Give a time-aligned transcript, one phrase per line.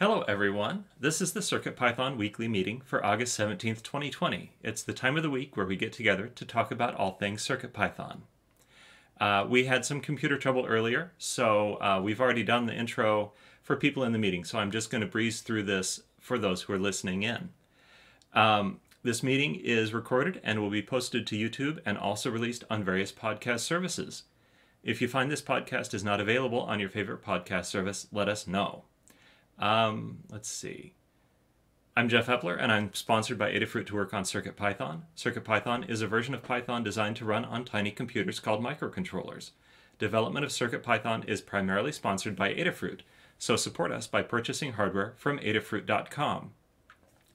[0.00, 0.86] Hello everyone.
[0.98, 4.50] This is the CircuitPython weekly meeting for August 17th, 2020.
[4.60, 7.46] It's the time of the week where we get together to talk about all things
[7.46, 8.22] CircuitPython.
[9.20, 13.76] Uh, we had some computer trouble earlier, so uh, we've already done the intro for
[13.76, 16.72] people in the meeting, so I'm just going to breeze through this for those who
[16.72, 17.50] are listening in.
[18.32, 22.82] Um, this meeting is recorded and will be posted to YouTube and also released on
[22.82, 24.24] various podcast services.
[24.82, 28.48] If you find this podcast is not available on your favorite podcast service, let us
[28.48, 28.82] know.
[29.58, 30.94] Um, let's see.
[31.96, 35.02] I'm Jeff Epler, and I'm sponsored by Adafruit to work on CircuitPython.
[35.16, 39.50] CircuitPython is a version of Python designed to run on tiny computers called microcontrollers.
[40.00, 43.02] Development of CircuitPython is primarily sponsored by Adafruit,
[43.38, 46.50] so support us by purchasing hardware from adafruit.com.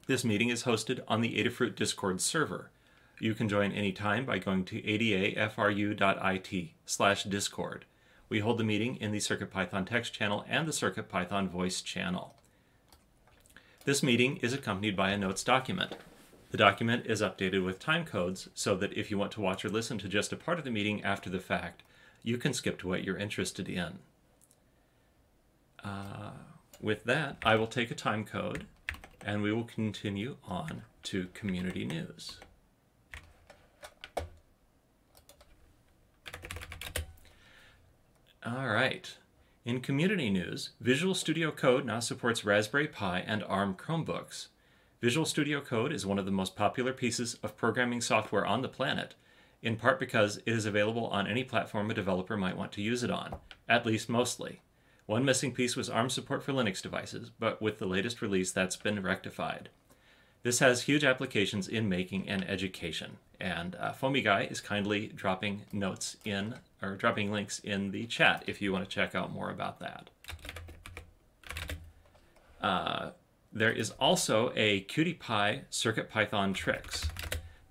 [0.06, 2.70] This meeting is hosted on the Adafruit Discord server.
[3.18, 7.86] You can join anytime by going to adafru.it slash discord.
[8.30, 12.36] We hold the meeting in the CircuitPython text channel and the CircuitPython voice channel.
[13.84, 15.96] This meeting is accompanied by a notes document.
[16.52, 19.68] The document is updated with time codes so that if you want to watch or
[19.68, 21.82] listen to just a part of the meeting after the fact,
[22.22, 23.98] you can skip to what you're interested in.
[25.82, 26.30] Uh,
[26.80, 28.64] with that, I will take a time code
[29.26, 32.38] and we will continue on to community news.
[38.42, 39.18] All right.
[39.66, 44.46] In community news, Visual Studio Code now supports Raspberry Pi and ARM Chromebooks.
[45.02, 48.68] Visual Studio Code is one of the most popular pieces of programming software on the
[48.68, 49.14] planet,
[49.60, 53.02] in part because it is available on any platform a developer might want to use
[53.02, 53.34] it on,
[53.68, 54.62] at least mostly.
[55.04, 58.76] One missing piece was ARM support for Linux devices, but with the latest release that's
[58.76, 59.68] been rectified.
[60.42, 65.62] This has huge applications in making and education, and uh, Foamy Guy is kindly dropping
[65.70, 69.50] notes in, or dropping links in the chat if you want to check out more
[69.50, 70.08] about that.
[72.62, 73.10] Uh,
[73.52, 77.08] there is also a QtPy CircuitPython Tricks.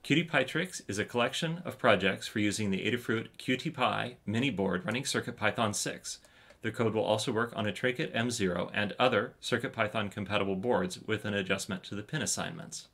[0.03, 5.03] QtPy Tricks is a collection of projects for using the Adafruit QtPy mini board running
[5.03, 6.19] CircuitPython 6.
[6.62, 11.24] The code will also work on a Trinket M0 and other CircuitPython compatible boards with
[11.24, 12.88] an adjustment to the pin assignments.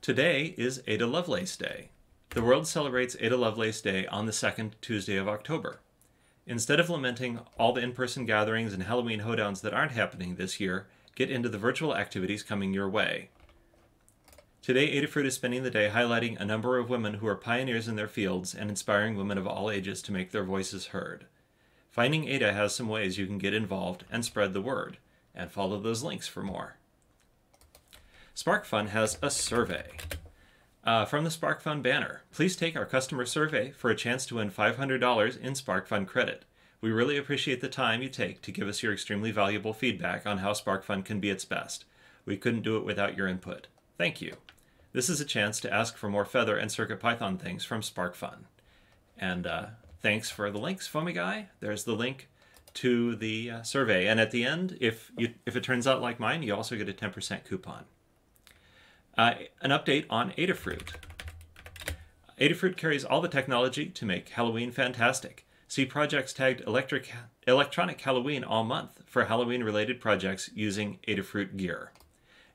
[0.00, 1.90] Today is Ada Lovelace Day.
[2.30, 5.80] The world celebrates Ada Lovelace Day on the second Tuesday of October.
[6.46, 10.58] Instead of lamenting all the in person gatherings and Halloween hoedowns that aren't happening this
[10.58, 13.28] year, get into the virtual activities coming your way.
[14.68, 17.96] Today, Adafruit is spending the day highlighting a number of women who are pioneers in
[17.96, 21.24] their fields and inspiring women of all ages to make their voices heard.
[21.88, 24.98] Finding Ada has some ways you can get involved and spread the word,
[25.34, 26.76] and follow those links for more.
[28.36, 29.86] SparkFun has a survey.
[30.84, 34.50] Uh, from the SparkFun banner, please take our customer survey for a chance to win
[34.50, 36.44] $500 in SparkFun credit.
[36.82, 40.38] We really appreciate the time you take to give us your extremely valuable feedback on
[40.38, 41.86] how SparkFun can be its best.
[42.26, 43.68] We couldn't do it without your input.
[43.96, 44.34] Thank you.
[44.92, 48.44] This is a chance to ask for more Feather and CircuitPython things from SparkFun.
[49.18, 49.66] And uh,
[50.00, 51.48] thanks for the links, Foamy Guy.
[51.60, 52.28] There's the link
[52.74, 54.06] to the uh, survey.
[54.06, 56.88] And at the end, if, you, if it turns out like mine, you also get
[56.88, 57.84] a 10% coupon.
[59.16, 60.94] Uh, an update on Adafruit.
[62.40, 65.44] Adafruit carries all the technology to make Halloween fantastic.
[65.66, 67.12] See projects tagged electric,
[67.46, 71.92] Electronic Halloween all month for Halloween related projects using Adafruit gear.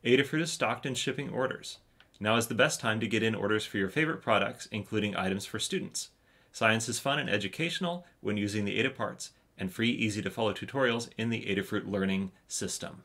[0.04, 1.80] Adafruit is stocked in shipping orders.
[2.20, 5.46] Now is the best time to get in orders for your favorite products, including items
[5.46, 6.10] for students.
[6.52, 10.54] Science is fun and educational when using the Ada parts, and free, easy to follow
[10.54, 13.04] tutorials in the Adafruit Learning System.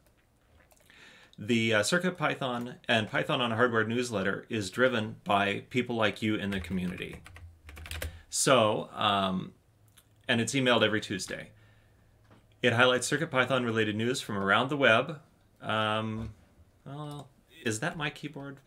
[1.39, 6.51] The uh, CircuitPython and Python on Hardware newsletter is driven by people like you in
[6.51, 7.17] the community.
[8.29, 9.53] So, um,
[10.27, 11.51] and it's emailed every Tuesday.
[12.61, 15.21] It highlights CircuitPython related news from around the web.
[15.63, 16.31] Um,
[16.85, 17.29] well,
[17.65, 18.59] is that my keyboard?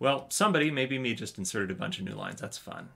[0.00, 2.40] Well, somebody, maybe me, just inserted a bunch of new lines.
[2.40, 2.90] That's fun.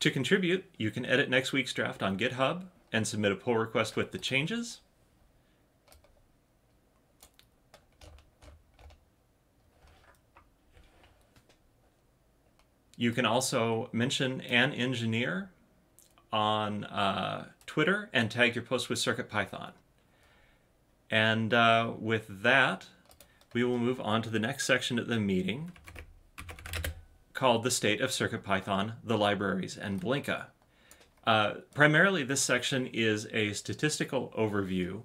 [0.00, 3.96] To contribute, you can edit next week's draft on GitHub and submit a pull request
[3.96, 4.80] with the changes.
[12.96, 15.50] You can also mention an engineer
[16.32, 19.72] on uh, Twitter and tag your post with CircuitPython.
[21.10, 22.86] And uh, with that,
[23.52, 25.72] we will move on to the next section of the meeting
[27.34, 30.46] called The State of CircuitPython, the Libraries, and Blinka.
[31.26, 35.02] Uh, primarily, this section is a statistical overview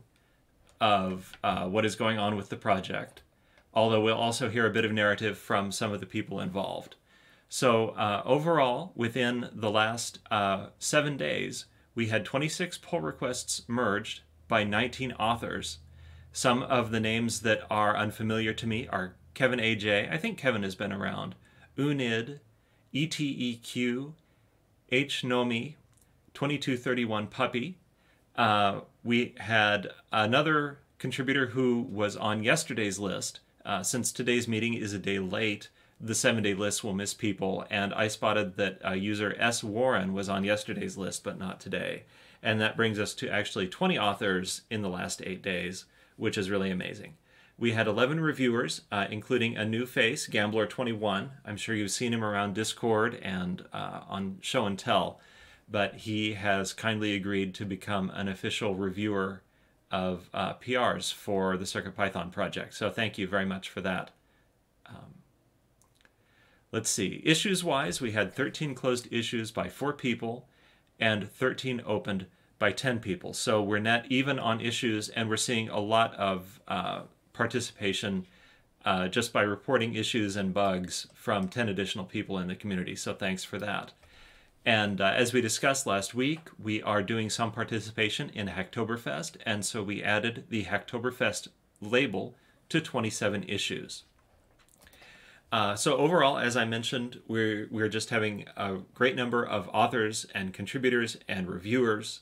[0.81, 3.21] of uh, what is going on with the project,
[3.73, 6.95] although we'll also hear a bit of narrative from some of the people involved.
[7.49, 14.21] So uh, overall, within the last uh, seven days, we had 26 pull requests merged
[14.47, 15.79] by 19 authors.
[16.35, 20.11] Some of the names that are unfamiliar to me are Kevin AJ.
[20.11, 21.33] I think Kevin has been around.
[21.77, 22.41] Unid,
[22.93, 24.11] ETEQ,
[24.91, 25.75] H Nomi,
[26.33, 27.77] 2231 Puppy.
[28.35, 33.39] Uh, we had another contributor who was on yesterday's list.
[33.63, 35.69] Uh, since today's meeting is a day late,
[36.01, 37.65] the seven day list will miss people.
[37.69, 39.63] And I spotted that uh, user S.
[39.63, 42.03] Warren was on yesterday's list, but not today.
[42.43, 46.49] And that brings us to actually 20 authors in the last eight days, which is
[46.49, 47.15] really amazing.
[47.57, 51.29] We had 11 reviewers, uh, including a new face, gamblor21.
[51.45, 55.21] I'm sure you've seen him around Discord and uh, on Show and Tell,
[55.69, 59.41] but he has kindly agreed to become an official reviewer
[59.89, 62.73] of uh, PRs for the CircuitPython project.
[62.73, 64.11] So thank you very much for that.
[64.85, 65.15] Um,
[66.73, 67.21] let's see.
[67.23, 70.49] Issues wise, we had 13 closed issues by four people
[70.99, 72.25] and 13 opened
[72.57, 73.33] by 10 people.
[73.33, 77.01] So we're net even on issues, and we're seeing a lot of uh,
[77.33, 78.25] participation
[78.85, 82.95] uh, just by reporting issues and bugs from 10 additional people in the community.
[82.95, 83.93] So thanks for that.
[84.65, 89.63] And uh, as we discussed last week, we are doing some participation in Hacktoberfest, and
[89.63, 91.49] so we added the Hacktoberfest
[91.81, 92.35] label
[92.69, 94.03] to 27 issues.
[95.51, 100.25] Uh, so overall, as I mentioned, we're we're just having a great number of authors
[100.33, 102.21] and contributors and reviewers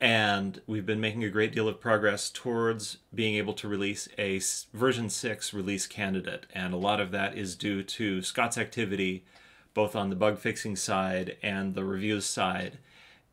[0.00, 4.40] and we've been making a great deal of progress towards being able to release a
[4.72, 6.46] version 6 release candidate.
[6.52, 9.24] And a lot of that is due to scott's activity
[9.72, 12.78] both on the bug fixing side and the reviews side.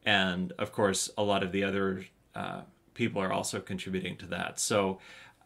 [0.06, 2.06] And of course a lot of the other
[2.36, 2.62] uh,
[2.94, 4.60] people are also contributing to that.
[4.60, 5.00] So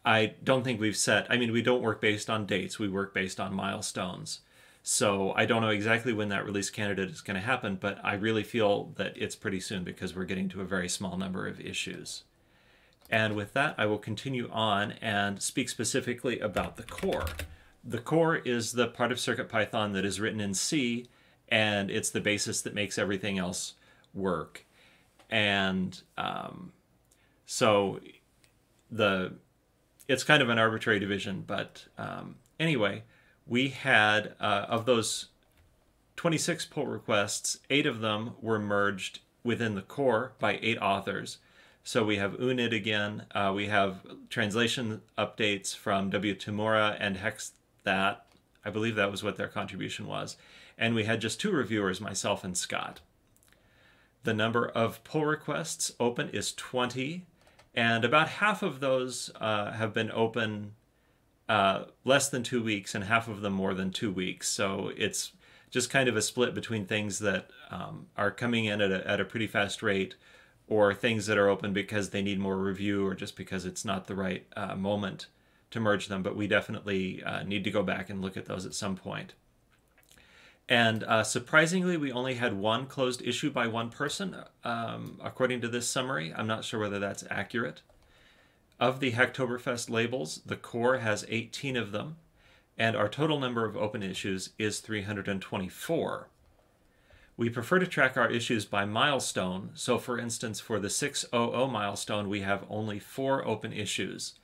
[0.04, 2.78] i don't think we've set i mean we don't work based on dates.
[2.78, 4.40] We work based on milestones
[4.88, 8.14] so I don't know exactly when that release candidate is going to happen, but I
[8.14, 11.60] really feel that it's pretty soon because we're getting to a very small number of
[11.60, 12.22] issues.
[13.10, 17.24] And with that, I will continue on and speak specifically about the core.
[17.82, 21.08] The core is the part of CircuitPython that is written in C,
[21.48, 23.74] and it's the basis that makes everything else
[24.14, 24.64] work.
[25.28, 26.70] And um,
[27.44, 27.98] so
[28.88, 29.32] the
[30.06, 33.02] it's kind of an arbitrary division, but um, anyway,
[33.46, 35.26] we had uh, of those
[36.16, 41.38] 26 pull requests, eight of them were merged within the core by eight authors.
[41.84, 43.26] So we have Unid again.
[43.32, 46.34] Uh, we have translation updates from W.
[46.34, 47.52] Tamura and Hex
[47.84, 48.26] that.
[48.64, 50.36] I believe that was what their contribution was.
[50.76, 53.00] And we had just two reviewers, myself and Scott.
[54.24, 57.24] The number of pull requests open is 20,
[57.76, 60.72] and about half of those uh, have been open
[61.48, 64.48] uh, less than two weeks and half of them more than two weeks.
[64.48, 65.32] So it's
[65.70, 69.20] just kind of a split between things that um, are coming in at a, at
[69.20, 70.14] a pretty fast rate
[70.68, 74.06] or things that are open because they need more review or just because it's not
[74.06, 75.26] the right uh, moment
[75.70, 76.22] to merge them.
[76.22, 79.34] But we definitely uh, need to go back and look at those at some point.
[80.68, 85.68] And uh, surprisingly, we only had one closed issue by one person, um, according to
[85.68, 86.34] this summary.
[86.34, 87.82] I'm not sure whether that's accurate.
[88.78, 92.16] Of the Hacktoberfest labels, the core has 18 of them,
[92.76, 96.28] and our total number of open issues is 324.
[97.38, 102.28] We prefer to track our issues by milestone, so for instance, for the 600 milestone,
[102.28, 104.34] we have only four open issues.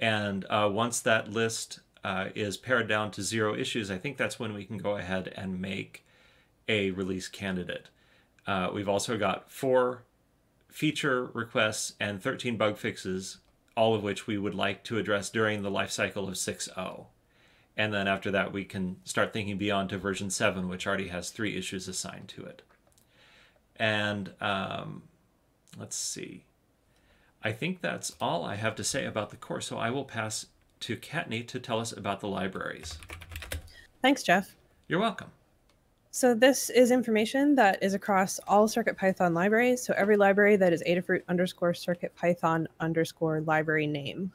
[0.00, 4.38] And uh, once that list uh, is pared down to zero issues, I think that's
[4.38, 6.04] when we can go ahead and make
[6.68, 7.88] a release candidate.
[8.48, 10.02] Uh, we've also got four
[10.68, 13.38] feature requests and 13 bug fixes
[13.76, 17.06] all of which we would like to address during the life cycle of 6.0.
[17.76, 21.30] And then after that, we can start thinking beyond to version 7, which already has
[21.30, 22.62] three issues assigned to it.
[23.76, 25.02] And um,
[25.78, 26.44] let's see.
[27.42, 29.66] I think that's all I have to say about the course.
[29.66, 30.46] So I will pass
[30.80, 32.98] to Kattni to tell us about the libraries.
[34.00, 34.56] Thanks, Jeff.
[34.88, 35.30] You're welcome.
[36.16, 39.84] So this is information that is across all CircuitPython libraries.
[39.84, 44.32] So every library that is Adafruit underscore CircuitPython underscore library name.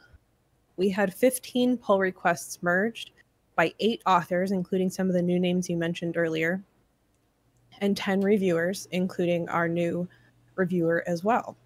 [0.77, 3.09] We had 15 pull requests merged
[3.55, 6.61] by eight authors, including some of the new names you mentioned earlier,
[7.79, 10.07] and 10 reviewers, including our new
[10.53, 11.57] reviewer as well.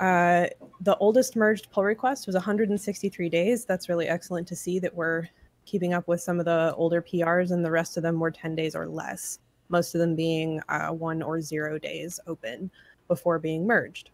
[0.00, 0.46] Uh,
[0.80, 3.66] the oldest merged pull request was 163 days.
[3.66, 5.28] That's really excellent to see that we're
[5.68, 8.54] keeping up with some of the older PRs, and the rest of them were 10
[8.54, 12.70] days or less, most of them being uh, one or zero days open
[13.06, 14.10] before being merged.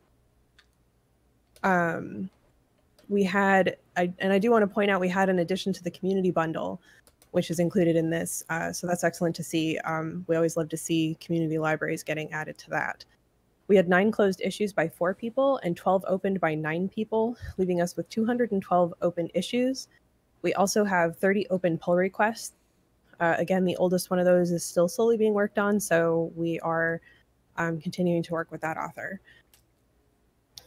[1.63, 2.29] Um,
[3.09, 5.83] we had, I, and I do want to point out, we had an addition to
[5.83, 6.81] the community bundle
[7.35, 8.45] which is included in this.
[8.49, 9.77] Uh, so that's excellent to see.
[9.79, 13.05] Um, we always love to see community libraries getting added to that.
[13.67, 17.81] We had nine closed issues by four people and 12 opened by nine people, leaving
[17.81, 19.89] us with 212 open issues.
[20.45, 22.53] We also have 30 open pull requests.
[23.19, 26.61] Uh, again, the oldest one of those is still slowly being worked on, so we
[26.61, 27.01] are
[27.57, 29.21] um, continuing to work with that author.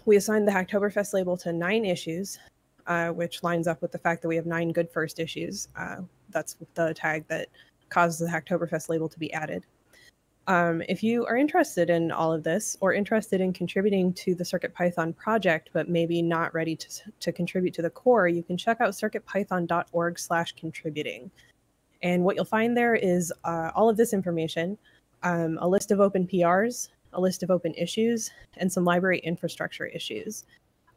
[0.05, 2.39] We assigned the Hacktoberfest label to nine issues,
[2.87, 5.67] uh, which lines up with the fact that we have nine good first issues.
[5.75, 5.97] Uh,
[6.31, 7.49] that's the tag that
[7.89, 9.63] causes the Hacktoberfest label to be added.
[10.47, 14.45] Um, if you are interested in all of this or interested in contributing to the
[14.45, 16.87] CircuitPython project, but maybe not ready to,
[17.19, 21.29] to contribute to the core, you can check out circuitpython.org slash contributing.
[22.01, 24.77] And what you'll find there is uh, all of this information,
[25.23, 29.87] um, a list of open PRs, a list of open issues, and some library infrastructure
[29.87, 30.45] issues.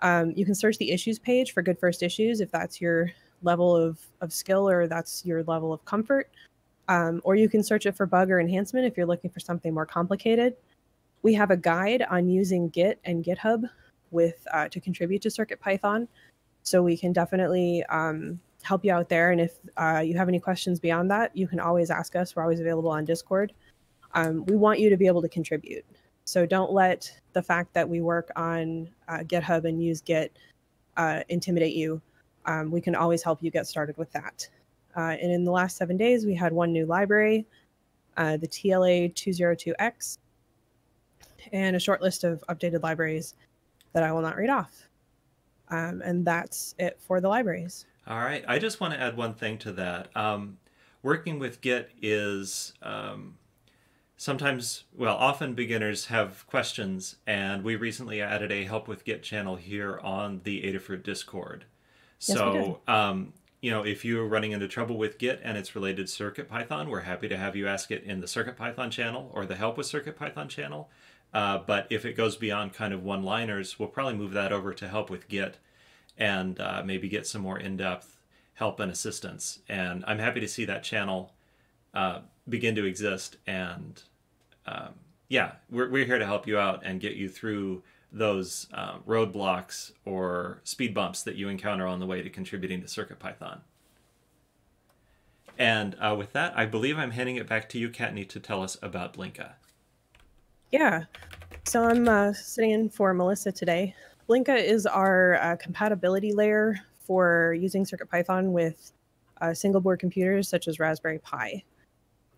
[0.02, 3.10] Um, you can search the issues page for good first issues if that's your
[3.42, 6.30] level of, of skill or that's your level of comfort.
[6.90, 9.72] Um, or you can search it for bug or enhancement if you're looking for something
[9.72, 10.56] more complicated.
[11.22, 13.62] We have a guide on using Git and GitHub
[14.10, 16.08] with uh, to contribute to CircuitPython,
[16.64, 19.30] so we can definitely um, help you out there.
[19.30, 22.34] And if uh, you have any questions beyond that, you can always ask us.
[22.34, 23.52] We're always available on Discord.
[24.14, 25.84] Um, we want you to be able to contribute.
[26.24, 30.36] So don't let the fact that we work on uh, GitHub and use Git
[30.96, 32.02] uh, intimidate you
[32.46, 34.48] um, we can always help you get started with that.
[34.96, 37.46] Uh, and in the last seven days, we had one new library,
[38.16, 40.18] uh, the TLA 202X,
[41.52, 43.34] and a short list of updated libraries
[43.92, 44.88] that I will not read off.
[45.68, 47.86] Um, and that's it for the libraries.
[48.06, 48.44] All right.
[48.48, 50.14] I just want to add one thing to that.
[50.16, 50.58] Um,
[51.02, 53.38] working with Git is um,
[54.16, 59.56] sometimes, well, often beginners have questions, and we recently added a Help with Git channel
[59.56, 61.64] here on the Adafruit Discord.
[62.20, 66.06] Yes, so, um, you know, if you're running into trouble with Git and it's related
[66.06, 69.54] to CircuitPython, we're happy to have you ask it in the CircuitPython channel or the
[69.56, 70.90] Help with CircuitPython channel.
[71.32, 74.88] Uh, but if it goes beyond kind of one-liners, we'll probably move that over to
[74.88, 75.58] Help with Git
[76.16, 78.16] and uh, maybe get some more in-depth
[78.54, 79.60] help and assistance.
[79.68, 81.32] And I'm happy to see that channel
[81.94, 83.36] uh, begin to exist.
[83.46, 84.02] And
[84.66, 84.94] um,
[85.28, 89.92] yeah, we're, we're here to help you out and get you through those uh, roadblocks
[90.04, 93.60] or speed bumps that you encounter on the way to contributing to CircuitPython.
[95.58, 98.62] And uh, with that, I believe I'm handing it back to you, Kattni, to tell
[98.62, 99.52] us about Blinka.
[100.70, 101.04] Yeah.
[101.64, 103.94] So I'm uh, sitting in for Melissa today.
[104.28, 108.92] Blinka is our uh, compatibility layer for using CircuitPython with
[109.40, 111.62] uh, single board computers such as Raspberry Pi.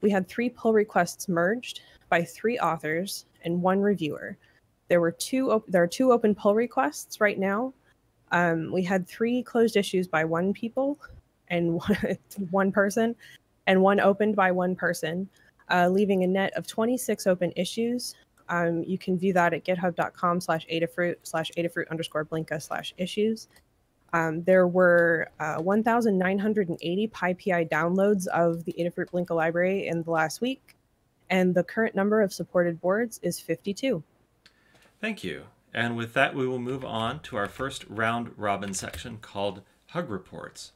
[0.01, 4.37] We had three pull requests merged by three authors and one reviewer.
[4.89, 5.63] There were two.
[5.69, 7.73] There are two open pull requests right now.
[8.31, 10.99] Um, we had three closed issues by one people
[11.49, 12.19] and one,
[12.51, 13.15] one person,
[13.67, 15.29] and one opened by one person,
[15.71, 18.15] uh, leaving a net of 26 open issues.
[18.49, 23.49] Um, you can view that at github.com slash adafruit slash adafruit underscore blinka slash issues.
[24.13, 30.41] Um, there were uh, 1,980 PyPI downloads of the Adafruit Blinka library in the last
[30.41, 30.77] week,
[31.31, 34.03] and the current number of supported boards is 52.
[35.03, 35.47] Thank you.
[35.75, 40.09] And with that, we will move on to our first round robin section called Hug
[40.09, 40.71] Reports.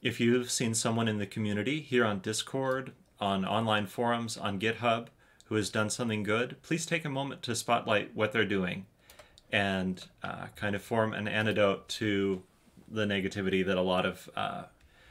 [0.00, 5.08] If you've seen someone in the community here on Discord, on online forums, on GitHub,
[5.46, 8.86] who has done something good, please take a moment to spotlight what they're doing
[9.50, 12.44] and uh, kind of form an antidote to
[12.88, 14.62] the negativity that a lot of uh,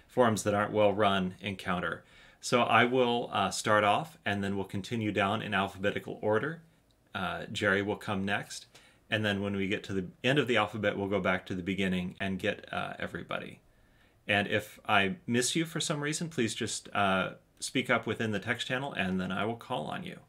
[0.08, 2.06] forums that aren't well run encounter.
[2.40, 6.62] So I will uh, start off and then we'll continue down in alphabetical order
[7.14, 8.68] uh, Jerry will come next.
[9.10, 11.56] And then when we get to the end of the alphabet, we'll go back to
[11.56, 13.60] the beginning and get uh, everybody.
[14.28, 18.40] And if I miss you for some reason, please just uh, speak up within the
[18.40, 20.20] text channel and then I will call on you.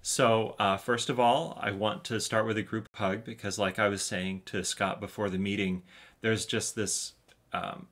[0.00, 3.78] So, uh, first of all, I want to start with a group hug because, like
[3.78, 5.82] I was saying to Scott before the meeting,
[6.22, 7.12] there's just this
[7.52, 7.88] um,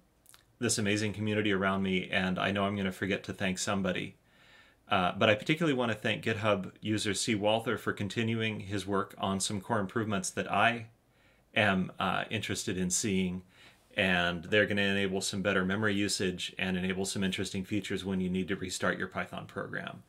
[0.58, 4.16] this amazing community around me, and I know I'm going to forget to thank somebody.
[4.88, 7.34] Uh, but I particularly want to thank GitHub user C.
[7.34, 10.86] Walther for continuing his work on some core improvements that I
[11.54, 13.42] am uh, interested in seeing.
[13.96, 18.20] And they're going to enable some better memory usage and enable some interesting features when
[18.20, 20.02] you need to restart your Python program.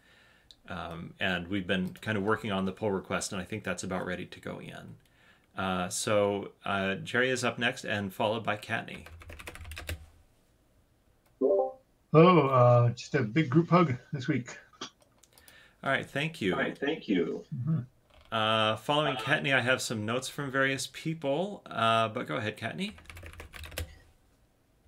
[0.69, 3.83] Um, and we've been kind of working on the pull request, and I think that's
[3.83, 4.95] about ready to go in.
[5.57, 9.05] Uh, so uh, Jerry is up next, and followed by Kattni.
[12.11, 14.57] Hello, uh, just a big group hug this week.
[15.87, 16.51] All right, thank you.
[16.51, 17.45] All right, thank you.
[17.55, 17.79] Mm-hmm.
[18.29, 22.57] Uh, following uh, Kattni, I have some notes from various people, uh, but go ahead,
[22.57, 22.91] Kattni.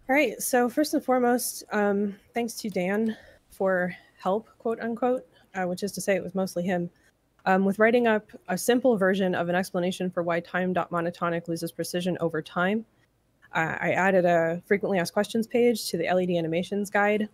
[0.10, 0.42] All right.
[0.42, 3.16] So first and foremost, um, thanks to Dan
[3.50, 5.26] for help, quote unquote,
[5.56, 6.90] uh, which is to say it was mostly him,
[7.46, 11.48] um, with writing up a simple version of an explanation for why time dot monotonic
[11.48, 12.86] loses precision over time.
[13.56, 17.30] Uh, I added a frequently asked questions page to the LED animations guide.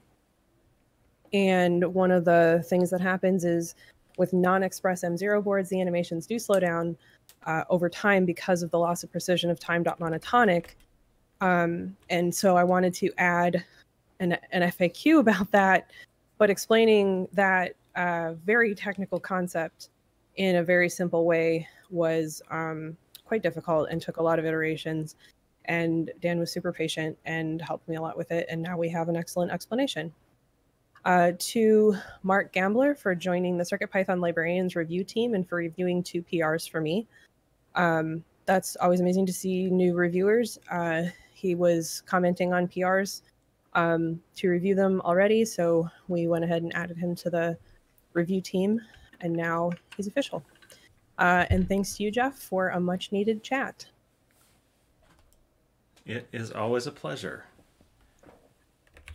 [1.34, 3.76] And one of the things that happens is
[4.18, 6.98] with non-express M0 boards, the animations do slow down
[7.46, 10.76] uh, over time because of the loss of precision of time dot monotonic.
[11.42, 13.64] Um, and so I wanted to add
[14.20, 15.92] an, an FAQ about that,
[16.38, 19.90] but explaining that uh, very technical concept
[20.36, 25.16] in a very simple way was um, quite difficult and took a lot of iterations.
[25.66, 28.46] And Dan was super patient and helped me a lot with it.
[28.50, 30.14] And now we have an excellent explanation.
[31.06, 36.24] Uh, to Mark Gambler for joining the CircuitPython Librarians review team and for reviewing two
[36.24, 37.08] PRs for me.
[37.76, 40.58] Um, that's always amazing to see new reviewers.
[40.72, 43.22] Uh, he was commenting on PRs
[43.74, 47.56] um, to review them already, so we went ahead and added him to the
[48.14, 48.82] review team,
[49.22, 50.44] and now he's official.
[51.20, 53.86] Uh, and thanks to you, Jeff, for a much needed chat.
[56.06, 57.46] It is always a pleasure.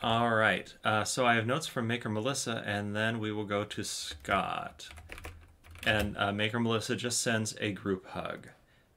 [0.03, 0.73] All right.
[0.83, 4.89] Uh, so I have notes from Maker Melissa, and then we will go to Scott.
[5.85, 8.49] And uh, Maker Melissa just sends a group hug.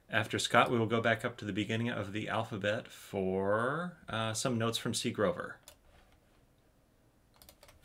[0.09, 4.33] After Scott, we will go back up to the beginning of the alphabet for uh,
[4.33, 5.11] some notes from C.
[5.11, 5.57] Grover.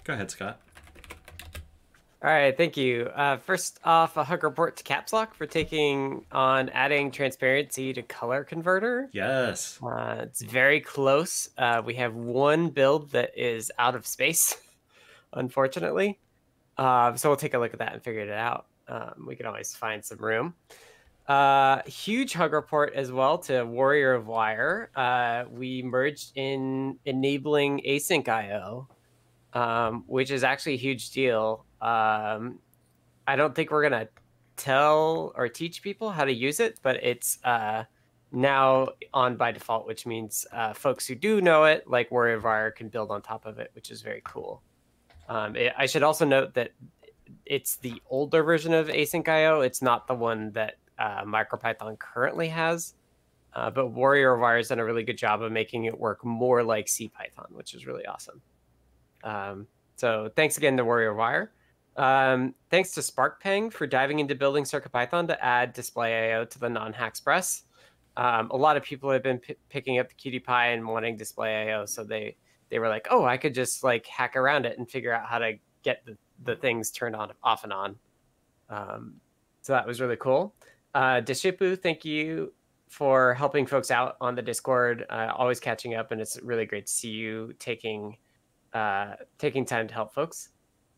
[0.05, 0.61] Go ahead, Scott.
[2.21, 3.05] All right, thank you.
[3.15, 8.03] Uh, first off, a hug report to Caps Lock for taking on adding transparency to
[8.03, 9.09] color converter.
[9.13, 9.79] Yes.
[9.81, 11.49] Uh, it's very close.
[11.57, 14.57] Uh, we have one build that is out of space,
[15.33, 16.19] unfortunately.
[16.77, 18.67] Uh, so we'll take a look at that and figure it out.
[18.89, 20.55] Um, we can always find some room.
[21.29, 24.91] Uh, huge hug report as well to Warrior of Wire.
[24.97, 28.89] Uh, we merged in enabling async IO,
[29.53, 31.65] um, which is actually a huge deal.
[31.81, 32.59] Um,
[33.27, 34.09] I don't think we're gonna
[34.57, 37.85] tell or teach people how to use it, but it's uh,
[38.33, 42.71] now on by default, which means uh, folks who do know it, like Warrior Wire,
[42.71, 44.63] can build on top of it, which is very cool.
[45.29, 46.73] Um, it, I should also note that
[47.47, 49.61] it's the older version of Async IO.
[49.61, 52.95] It's not the one that uh, MicroPython currently has.
[53.55, 56.63] Uh, but Warrior Wire has done a really good job of making it work more
[56.63, 58.41] like CPython, which is really awesome.
[59.25, 61.51] Um, so thanks again to Warrior Wire.
[61.99, 66.69] Um, thanks to SparkPeng for diving into building CircuitPython to add display IO to the
[66.69, 67.63] non-Haxpress.
[68.17, 71.69] Um, a lot of people have been picking up the QT Py and wanting display
[71.69, 72.37] IO, so they
[72.71, 75.39] they were like, "Oh, I could just like hack around it and figure out how
[75.39, 77.97] to get the, the things turned on off and on."
[78.71, 79.15] Um,
[79.63, 80.55] so that was really cool.
[80.95, 82.53] Uh, Deshipu, thank you
[82.89, 85.07] for helping folks out on the Discord.
[85.11, 88.17] Uh, always catching up, and it's really great to see you taking
[88.73, 90.51] uh, taking time to help folks.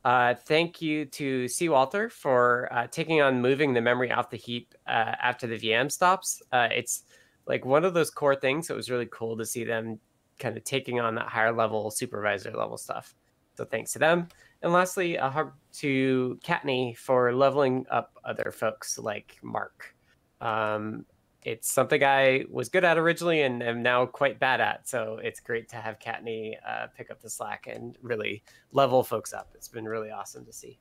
[0.05, 1.69] Uh, thank you to C.
[1.69, 5.93] Walther for uh, taking on moving the memory off the heap uh, after the VM
[5.93, 6.43] stops.
[6.53, 7.05] Uh, it's
[7.47, 8.71] like one of those core things.
[8.71, 9.99] It was really cool to see them
[10.39, 13.15] kind of taking on that higher level supervisor level stuff.
[13.57, 14.29] So thanks to them.
[14.63, 19.95] And lastly, a hug to Kattni for leveling up other folks like Mark.
[20.41, 21.05] Um,
[21.43, 24.89] it's something I was good at originally and am now quite bad at.
[24.89, 29.33] So it's great to have Kattni uh, pick up the slack and really level folks
[29.33, 29.49] up.
[29.55, 30.79] It's been really awesome to see.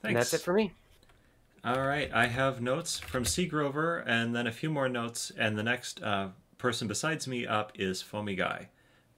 [0.00, 0.04] Thanks.
[0.04, 0.72] And that's it for me.
[1.64, 2.10] All right.
[2.12, 3.46] I have notes from C.
[3.46, 5.30] Grover and then a few more notes.
[5.36, 6.28] And the next uh,
[6.58, 8.68] person besides me up is Foamy Guy.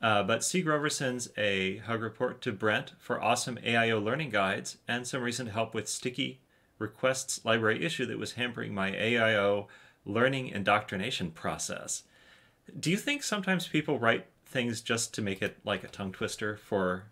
[0.02, 0.60] Uh, but C.
[0.60, 5.50] Grover sends a hug report to Brent for awesome AIO learning guides and some recent
[5.50, 6.40] help with sticky
[6.84, 9.66] requests library issue that was hampering my AIO
[10.04, 12.04] learning indoctrination process.
[12.78, 16.56] Do you think sometimes people write things just to make it like a tongue twister
[16.56, 17.04] for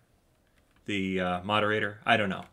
[0.85, 1.99] the uh, moderator?
[2.05, 2.45] I don't know.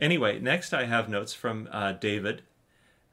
[0.00, 2.42] Anyway, next I have notes from uh, David,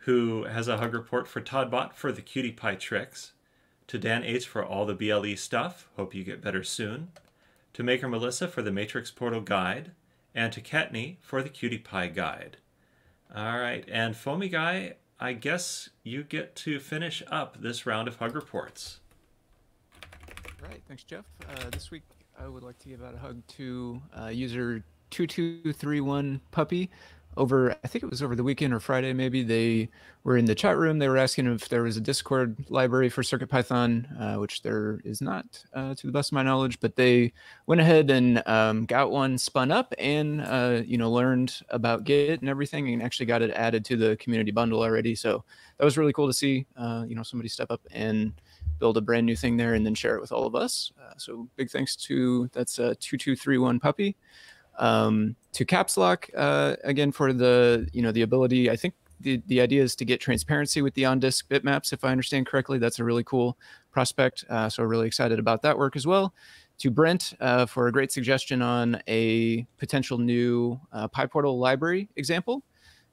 [0.05, 3.34] who has a hug report for Toddbot for the QT Py tricks,
[3.88, 5.88] to Dan H for all the BLE stuff.
[5.95, 7.10] Hope you get better soon.
[7.73, 9.91] To Maker Melissa for the Matrix Portal guide,
[10.34, 12.58] and to Kattni for the QT Py guide.
[13.33, 18.17] All right, and Foamy Guy, I guess you get to finish up this round of
[18.17, 18.99] hug reports.
[20.61, 21.25] Right, thanks, Jeff.
[21.49, 22.03] Uh, this week,
[22.39, 26.89] I would like to give out a hug to uh, user 2231 Puppy.
[27.37, 29.89] Over, I think it was over the weekend or Friday, maybe they
[30.23, 30.99] were in the chat room.
[30.99, 35.21] They were asking if there was a Discord library for CircuitPython, uh, which there is
[35.21, 36.79] not, uh, to the best of my knowledge.
[36.79, 37.33] But they
[37.67, 42.39] went ahead and um, got one spun up, and uh, you know learned about Git
[42.39, 45.13] and everything, and actually got it added to the community bundle already.
[45.13, 45.43] So
[45.77, 46.65] that was really cool to see.
[46.77, 48.33] Uh, you know, somebody step up and
[48.79, 50.91] build a brand new thing there and then share it with all of us.
[51.01, 54.15] Uh, so big thanks to that's uh, 2231 Puppy.
[54.77, 58.69] Um, to Caps Lock uh, again for the you know the ability.
[58.69, 62.03] I think the, the idea is to get transparency with the on disk bitmaps, if
[62.03, 62.77] I understand correctly.
[62.77, 63.57] That's a really cool
[63.91, 64.43] prospect.
[64.49, 66.33] Uh, so really excited about that work as well.
[66.79, 72.63] To Brent uh, for a great suggestion on a potential new uh, PyPortal library example.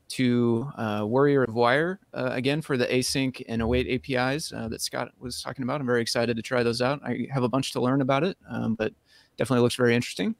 [0.09, 4.83] To uh, Warrior of Wire uh, again for the async and await APIs uh, that
[4.83, 5.81] Scott was talking about.
[5.81, 7.01] I'm very excited to try those out.
[7.03, 8.93] I have a bunch to learn about it, um, but
[9.39, 10.35] definitely looks very interesting.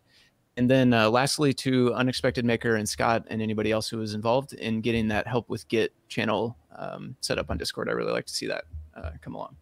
[0.57, 4.53] And then uh, lastly, to Unexpected Maker and Scott and anybody else who was involved
[4.53, 7.89] in getting that help with Git channel um, set up on Discord.
[7.89, 9.57] I really like to see that uh, come along.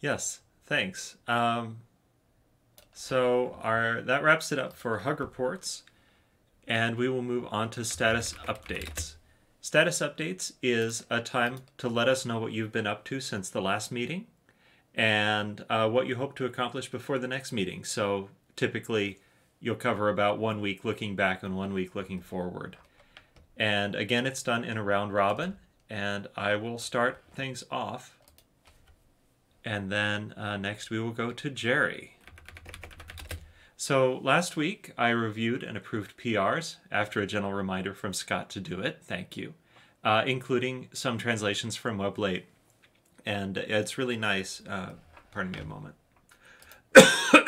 [0.00, 1.16] Yes, thanks.
[1.26, 1.78] Um,
[2.92, 5.82] so our that wraps it up for Hug Reports,
[6.68, 9.14] and we will move on to status updates.
[9.62, 13.48] Status updates is a time to let us know what you've been up to since
[13.48, 14.26] the last meeting
[14.94, 17.82] and uh, what you hope to accomplish before the next meeting.
[17.82, 19.18] So typically
[19.60, 22.76] you'll cover about one week looking back and one week looking forward.
[23.56, 25.56] And again, it's done in a round robin,
[25.88, 28.16] and I will start things off.
[29.64, 32.16] And then uh, next we will go to Jerry.
[33.76, 38.60] So last week I reviewed and approved PRs after a gentle reminder from Scott to
[38.60, 38.98] do it.
[39.02, 39.54] Thank you.
[40.02, 42.44] Uh, including some translations from Weblate.
[43.24, 44.62] And it's really nice.
[44.66, 44.90] Uh,
[45.32, 45.94] pardon me a moment.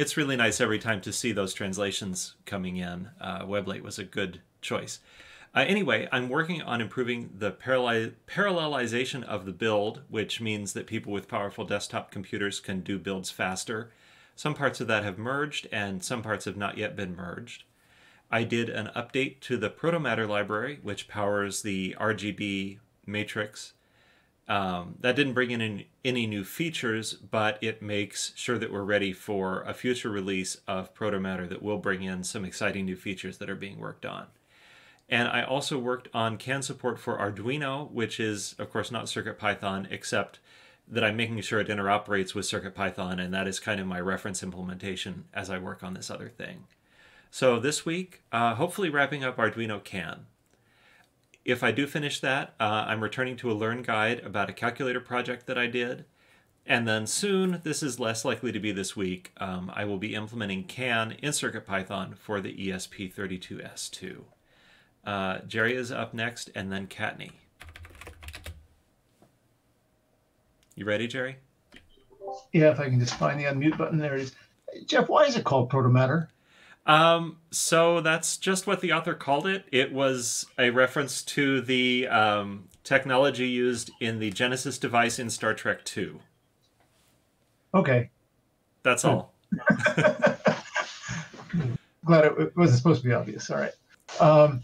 [0.00, 3.10] it's really nice every time to see those translations coming in.
[3.20, 4.98] Uh, Weblate was a good choice.
[5.54, 10.86] Uh, anyway, I'm working on improving the parallel- parallelization of the build, which means that
[10.86, 13.92] people with powerful desktop computers can do builds faster.
[14.34, 17.64] Some parts of that have merged, and some parts have not yet been merged.
[18.30, 23.74] I did an update to the Protomatter library, which powers the RGB matrix
[24.50, 29.12] um, that didn't bring in any, new features, but it makes sure that we're ready
[29.12, 33.48] for a future release of Protomatter that will bring in some exciting new features that
[33.48, 34.26] are being worked on.
[35.08, 39.86] And I also worked on CAN support for Arduino, which is, of course, not CircuitPython,
[39.88, 40.40] except
[40.88, 44.42] that I'm making sure it interoperates with CircuitPython, and that is kind of my reference
[44.42, 46.64] implementation as I work on this other thing.
[47.30, 50.26] So this week, uh, hopefully wrapping up Arduino CAN
[51.44, 55.00] if I do finish that, uh, I'm returning to a Learn guide about a calculator
[55.00, 56.04] project that I did.
[56.66, 60.14] And then soon, this is less likely to be this week, um, I will be
[60.14, 64.18] implementing CAN in CircuitPython for the ESP32S2.
[65.04, 67.32] Uh, Jerry is up next, and then Kattni.
[70.76, 71.36] You ready, Jerry?
[72.52, 73.98] Yeah, if I can just find the unmute button.
[73.98, 74.34] There it is.
[74.86, 76.28] Jeff, why is it called Protomatter?
[76.90, 79.64] Um, so that's just what the author called it.
[79.70, 85.54] It was a reference to the um, technology used in the Genesis device in Star
[85.54, 86.14] Trek II.
[87.72, 88.10] Okay.
[88.82, 89.32] That's all.
[92.04, 93.48] Glad it wasn't supposed to be obvious.
[93.50, 93.72] All right.
[94.18, 94.62] Um,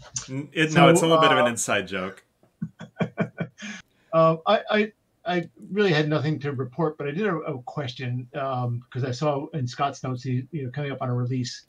[0.51, 2.25] it, so, no, it's a little uh, bit of an uh, inside joke.
[4.11, 4.91] uh, I, I,
[5.25, 9.11] I really had nothing to report, but I did a, a question because um, I
[9.11, 11.63] saw in Scott's notes he you know coming up on a release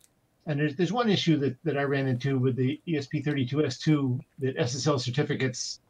[0.48, 4.98] and there's there's one issue that, that I ran into with the ESP32S2 that SSL
[4.98, 5.80] certificates,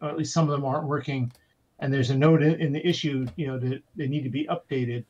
[0.00, 1.32] or at least some of them aren't working.
[1.80, 5.04] And there's a note in, the issue, you know, that they need to be updated,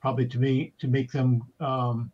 [0.00, 2.12] probably to me to make them um,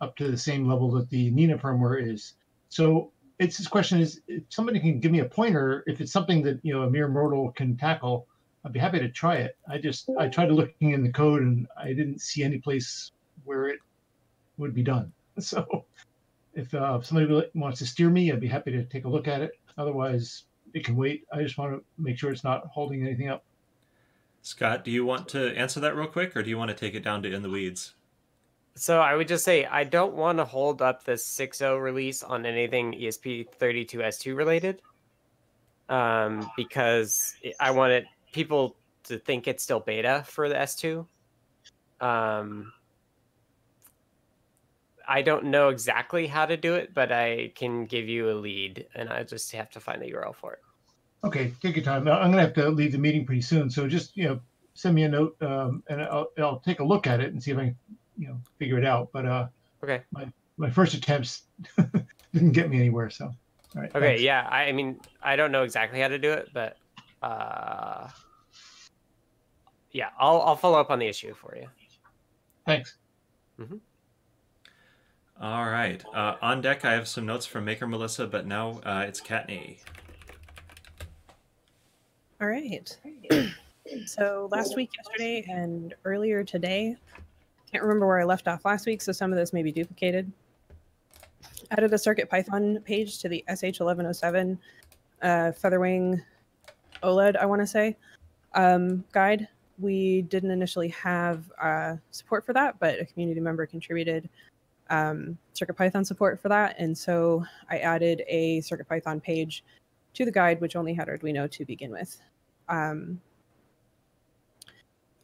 [0.00, 2.34] up to the same level that the Nina firmware is.
[2.68, 6.42] So it's this question is if somebody can give me a pointer if it's something
[6.42, 8.26] that you know a mere mortal can tackle.
[8.64, 9.56] I'd be happy to try it.
[9.68, 13.10] I just I tried looking in the code and I didn't see any place
[13.44, 13.80] where it
[14.58, 15.12] would be done.
[15.40, 15.86] So
[16.54, 19.28] if, uh, if somebody wants to steer me, I'd be happy to take a look
[19.28, 19.52] at it.
[19.78, 21.24] Otherwise, it can wait.
[21.32, 23.44] I just want to make sure it's not holding anything up.
[24.42, 26.94] Scott, do you want to answer that real quick, or do you want to take
[26.94, 27.94] it down to in the weeds?
[28.74, 32.44] So I would just say I don't want to hold up the 6.0 release on
[32.44, 34.82] anything ESP32S2 related,
[35.88, 41.06] um, because I want it people to think it's still beta for the S2.
[42.00, 42.72] Um,
[45.06, 48.86] I don't know exactly how to do it, but I can give you a lead,
[48.94, 50.60] and I just have to find the URL for it.
[51.24, 52.08] Okay, take your time.
[52.08, 54.40] I'm gonna have to leave the meeting pretty soon, so just you know
[54.74, 57.50] send me a note, um, and I'll, I'll take a look at it and see
[57.52, 57.76] if I can
[58.18, 59.10] you know figure it out.
[59.12, 59.46] But uh,
[59.82, 61.42] okay, my my first attempts
[62.32, 63.34] didn't get me anywhere, so all
[63.80, 63.90] right.
[63.94, 64.22] Okay, thanks.
[64.22, 64.46] yeah.
[64.50, 66.76] I, I mean, I don't know exactly how to do it, but
[67.22, 68.08] uh,
[69.92, 71.68] yeah, I'll I'll follow up on the issue for you.
[72.66, 72.96] Thanks.
[73.60, 73.76] Mm-hmm.
[75.42, 76.00] All right.
[76.14, 79.78] Uh, on deck, I have some notes from Maker Melissa, but now uh, it's Kattni.
[82.40, 82.96] All right.
[84.06, 86.94] so last week, yesterday, and earlier today,
[87.72, 90.30] can't remember where I left off last week, so some of this may be duplicated.
[91.72, 94.56] Added a Circuit Python page to the SH1107
[95.22, 96.22] uh, Featherwing
[97.02, 97.96] OLED, I want to say,
[98.54, 99.48] um, guide.
[99.80, 104.28] We didn't initially have uh, support for that, but a community member contributed
[104.92, 106.76] um, CircuitPython support for that.
[106.78, 109.64] And so I added a CircuitPython page
[110.14, 112.20] to the guide, which only had Arduino to begin with.
[112.68, 113.20] Um,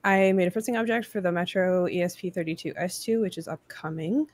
[0.03, 4.27] I made a fritzing object for the Metro ESP32S2, which is upcoming.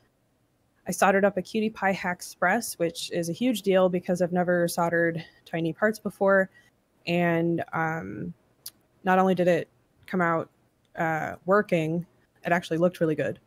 [0.87, 4.69] I soldered up a QT Py Haxpress, which is a huge deal because I've never
[4.69, 6.49] soldered tiny parts before.
[7.07, 8.33] And um,
[9.03, 9.69] not only did it
[10.07, 10.49] come out
[10.97, 12.07] uh, working,
[12.47, 13.41] it actually looked really good.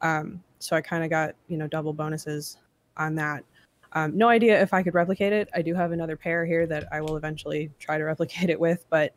[0.00, 2.58] Um, so I kind of got, you know, double bonuses
[2.96, 3.44] on that.
[3.92, 5.48] Um, no idea if I could replicate it.
[5.54, 8.84] I do have another pair here that I will eventually try to replicate it with,
[8.90, 9.14] but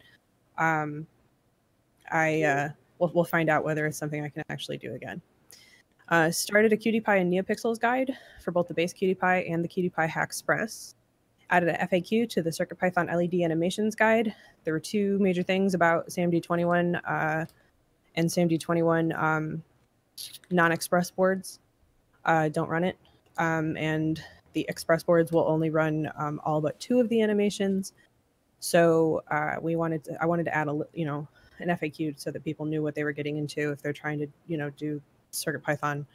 [0.57, 1.07] um,
[2.11, 5.21] I uh, we'll, we'll find out whether it's something I can actually do again.
[6.09, 8.11] Uh, started a QT Py and NeoPixels guide
[8.43, 10.95] for both the base QT Py and the Py Haxpress.
[11.49, 14.33] Added an FAQ to the CircuitPython LED animations guide.
[14.63, 17.45] There were two major things about SAMD21 uh,
[18.15, 19.63] and SAMD21 um,
[20.49, 21.59] non-express boards.
[22.25, 22.97] Uh, don't run it,
[23.37, 27.93] um, and the express boards will only run um, all but two of the animations.
[28.59, 31.27] So uh, we wanted to, I wanted to add a you know
[31.59, 34.27] an FAQ so that people knew what they were getting into if they're trying to
[34.47, 36.05] you know do Circuit Python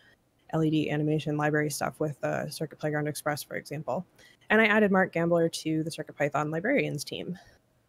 [0.53, 4.07] LED animation library stuff with uh, Circuit Playground Express, for example.
[4.51, 7.37] And I added Mark Gambler to the Circuit Python librarians team.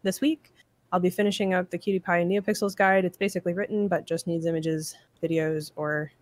[0.02, 0.52] This week,
[0.90, 3.04] I'll be finishing up the Py and NeoPixels guide.
[3.04, 6.12] It's basically written, but just needs images, videos, or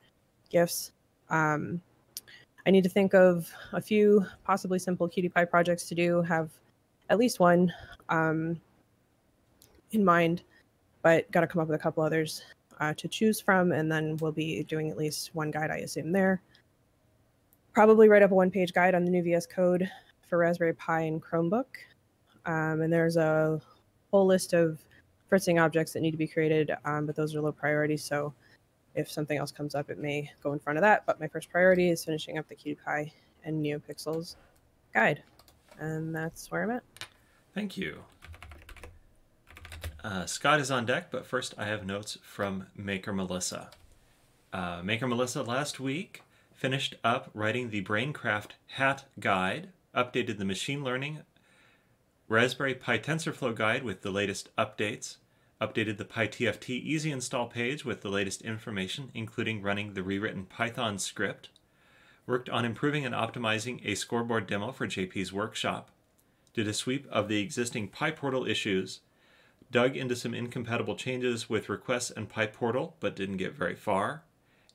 [0.50, 0.92] GIFs.
[1.30, 1.80] Um,
[2.66, 6.50] I need to think of a few possibly simple QT Py projects to do, have
[7.10, 7.72] at least one
[8.08, 8.60] um,
[9.92, 10.42] in mind,
[11.02, 12.42] but got to come up with a couple others
[12.80, 16.12] uh, to choose from, and then we'll be doing at least one guide, I assume,
[16.12, 16.42] there.
[17.72, 19.88] Probably write up a one page guide on the new VS Code
[20.28, 21.66] for Raspberry Pi and Chromebook.
[22.46, 23.60] Um, and there's a
[24.10, 24.78] whole list of
[25.28, 27.96] fritzing objects that need to be created, um, but those are low priority.
[27.96, 28.32] So
[28.96, 31.04] if something else comes up, it may go in front of that.
[31.06, 33.12] But my first priority is finishing up the Py
[33.44, 34.36] and NeoPixels
[34.92, 35.22] guide.
[35.78, 36.82] And that's where I'm at.
[37.54, 38.02] Thank you.
[40.02, 43.70] Uh, Scott is on deck, but first I have notes from Maker Melissa.
[44.52, 46.22] Uh, Maker Melissa last week
[46.54, 51.20] finished up writing the Braincraft Hat Guide, updated the machine learning
[52.28, 55.16] Raspberry Pi TensorFlow guide with the latest updates,
[55.60, 60.98] updated the PiTFT easy install page with the latest information, including running the rewritten Python
[60.98, 61.48] script,
[62.26, 65.90] worked on improving and optimizing a scoreboard demo for JP's workshop,
[66.52, 69.00] did a sweep of the existing PyPortal issues,
[69.70, 74.24] dug into some incompatible changes with requests and PyPortal, but didn't get very far,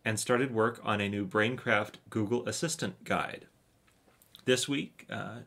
[0.03, 3.45] and started work on a new Braincraft Google Assistant guide.
[4.45, 5.39] This week, uh,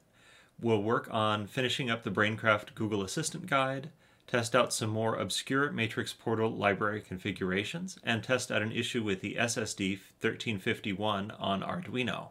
[0.60, 3.90] we'll work on finishing up the Braincraft Google Assistant guide,
[4.26, 9.20] test out some more obscure Matrix Portal library configurations, and test out an issue with
[9.20, 12.28] the SSD 1351 on Arduino.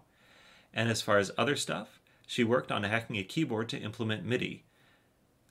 [0.73, 4.63] And as far as other stuff, she worked on hacking a keyboard to implement MIDI.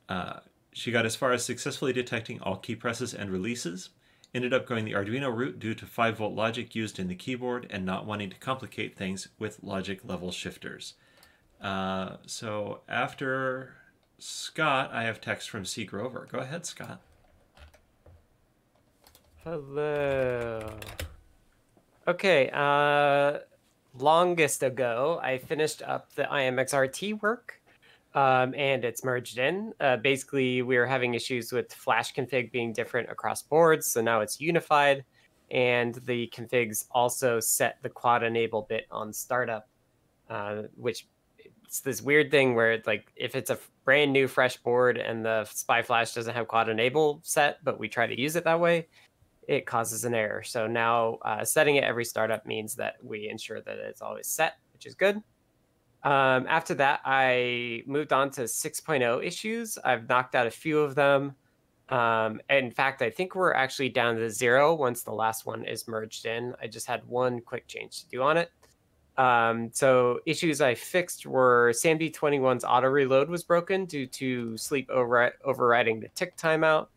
[0.09, 0.40] Uh,
[0.72, 3.90] she got as far as successfully detecting all key presses and releases,
[4.35, 7.66] ended up going the Arduino route due to 5 volt logic used in the keyboard
[7.70, 10.94] and not wanting to complicate things with logic level shifters.
[11.61, 13.74] Uh, so after
[14.24, 15.85] Scott, I have text from C.
[15.85, 16.28] Grover.
[16.30, 17.00] Go ahead, Scott.
[19.42, 20.78] Hello.
[22.06, 23.38] Okay, uh,
[23.98, 27.61] longest ago, I finished up the IMXRT work
[28.14, 29.72] um, and it's merged in.
[29.80, 34.20] Uh, basically, we were having issues with Flash config being different across boards, so now
[34.20, 35.04] it's unified.
[35.50, 39.68] And the configs also set the quad enable bit on startup,
[40.30, 41.08] uh, which
[41.72, 45.24] it's this weird thing where it's like if it's a brand new fresh board and
[45.24, 48.61] the SPI Flash doesn't have quad enable set, but we try to use it that
[48.61, 48.88] way,
[49.48, 50.42] it causes an error.
[50.42, 54.56] So now uh, setting it every startup means that we ensure that it's always set,
[54.74, 55.16] which is good.
[56.04, 59.78] Um, after that, I moved on to 6.0 issues.
[59.78, 61.37] I've knocked out a few of them.
[61.88, 65.88] Um, in fact, I think we're actually down to zero once the last one is
[65.88, 66.52] merged in.
[66.61, 68.50] I just had one quick change to do on it.
[69.18, 75.35] Um, so issues I fixed were SAMD21's auto reload was broken due to sleep over-
[75.44, 76.88] overriding the tick timeout.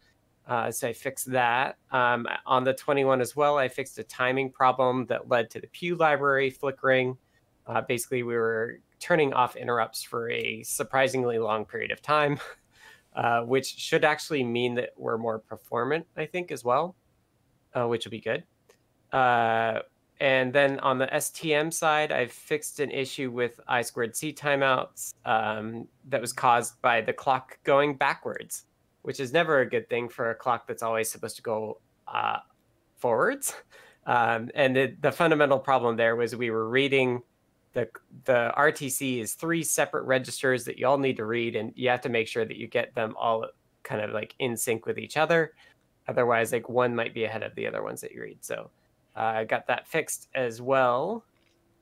[0.47, 1.78] Uh, so I fixed that.
[1.91, 5.67] Um, on the 21 as well, I fixed a timing problem that led to the
[5.67, 7.17] Pew library flickering.
[7.67, 12.39] Uh, basically, we were turning off interrupts for a surprisingly long period of time.
[13.15, 16.95] uh, which should actually mean that we're more performant, I think, as well,
[17.73, 18.43] uh, which will be good.
[20.19, 25.13] And then on the STM side, I've fixed an issue with I squared C timeouts
[25.25, 28.63] um, that was caused by the clock going backwards,
[29.01, 32.38] which is never a good thing for a clock that's always supposed to go uh,
[32.95, 33.54] forwards.
[34.08, 37.23] Um, and the, the fundamental problem there was we were reading
[37.73, 37.89] the
[38.23, 42.01] the RTC is three separate registers that you all need to read, and you have
[42.01, 43.45] to make sure that you get them all
[43.84, 45.54] kind of like in sync with each other.
[46.08, 48.38] Otherwise, like one might be ahead of the other ones that you read.
[48.41, 48.71] So
[49.15, 51.23] I got that fixed as well.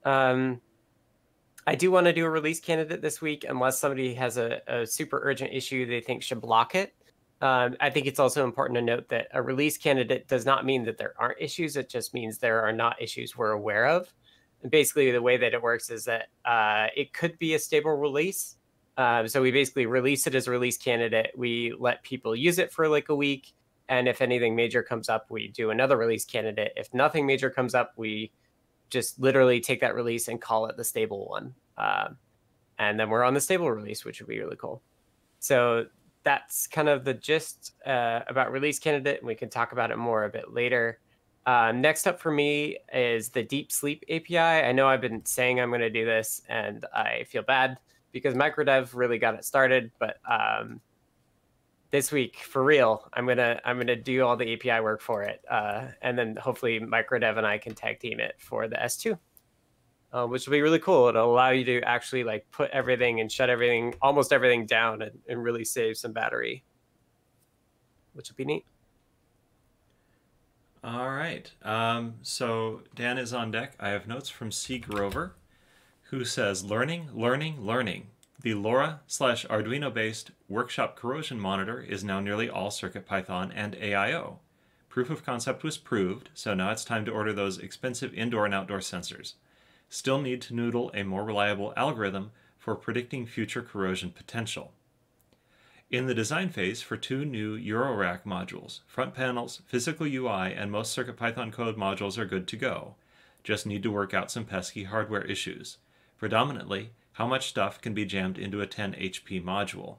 [0.04, 0.60] Um,
[1.66, 4.86] I do want to do a release candidate this week, unless somebody has a, a
[4.86, 6.94] super urgent issue they think should block it.
[7.40, 10.84] Um, I think it's also important to note that a release candidate does not mean
[10.84, 11.76] that there aren't issues.
[11.76, 14.12] It just means there are not issues we're aware of.
[14.62, 17.96] And basically, the way that it works is that uh, it could be a stable
[17.96, 18.56] release.
[18.96, 21.32] Um, so we basically release it as a release candidate.
[21.36, 23.52] We let people use it for like a week.
[23.88, 26.72] And if anything major comes up, we do another release candidate.
[26.76, 28.32] If nothing major comes up, we
[28.90, 31.54] just literally take that release and call it the stable one.
[31.76, 32.16] Um,
[32.78, 34.82] and then we're on the stable release, which would be really cool.
[35.38, 35.86] So
[36.22, 39.98] that's kind of the gist uh, about release candidate, and we can talk about it
[39.98, 40.98] more a bit later.
[41.46, 44.38] Uh, next up for me is the Deep Sleep API.
[44.38, 47.78] I know I've been saying I'm going to do this, and I feel bad
[48.12, 49.90] because Microdev really got it started.
[49.98, 50.80] But um,
[51.94, 55.40] this week, for real, I'm gonna I'm gonna do all the API work for it,
[55.48, 59.16] uh, and then hopefully Microdev and I can tag team it for the S2,
[60.12, 61.06] uh, which will be really cool.
[61.06, 65.20] It'll allow you to actually like put everything and shut everything, almost everything down, and,
[65.28, 66.64] and really save some battery,
[68.14, 68.64] which will be neat.
[70.82, 71.48] All right.
[71.62, 73.76] Um, so Dan is on deck.
[73.78, 74.78] I have notes from C.
[74.80, 75.36] Grover,
[76.10, 78.08] who says, "Learning, learning, learning.
[78.44, 84.36] The LoRa slash Arduino based workshop corrosion monitor is now nearly all CircuitPython and AIO.
[84.90, 88.52] Proof of concept was proved, so now it's time to order those expensive indoor and
[88.52, 89.32] outdoor sensors.
[89.88, 94.74] Still need to noodle a more reliable algorithm for predicting future corrosion potential."
[95.90, 100.94] In the design phase for two new Eurorack modules, front panels, physical UI, and most
[100.94, 102.96] CircuitPython code modules are good to go.
[103.42, 105.78] Just need to work out some pesky hardware issues.
[106.18, 109.96] Predominantly, how much stuff can be jammed into a 10 HP module.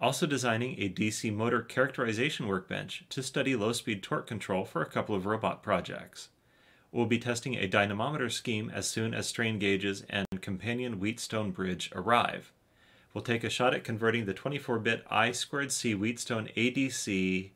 [0.00, 5.14] Also designing a DC motor characterization workbench to study low-speed torque control for a couple
[5.14, 6.30] of robot projects.
[6.90, 11.90] We'll be testing a dynamometer scheme as soon as strain gauges and companion Wheatstone bridge
[11.94, 12.52] arrive
[13.12, 17.50] we'll take a shot at converting the 24-bit I2C Wheatstone ADC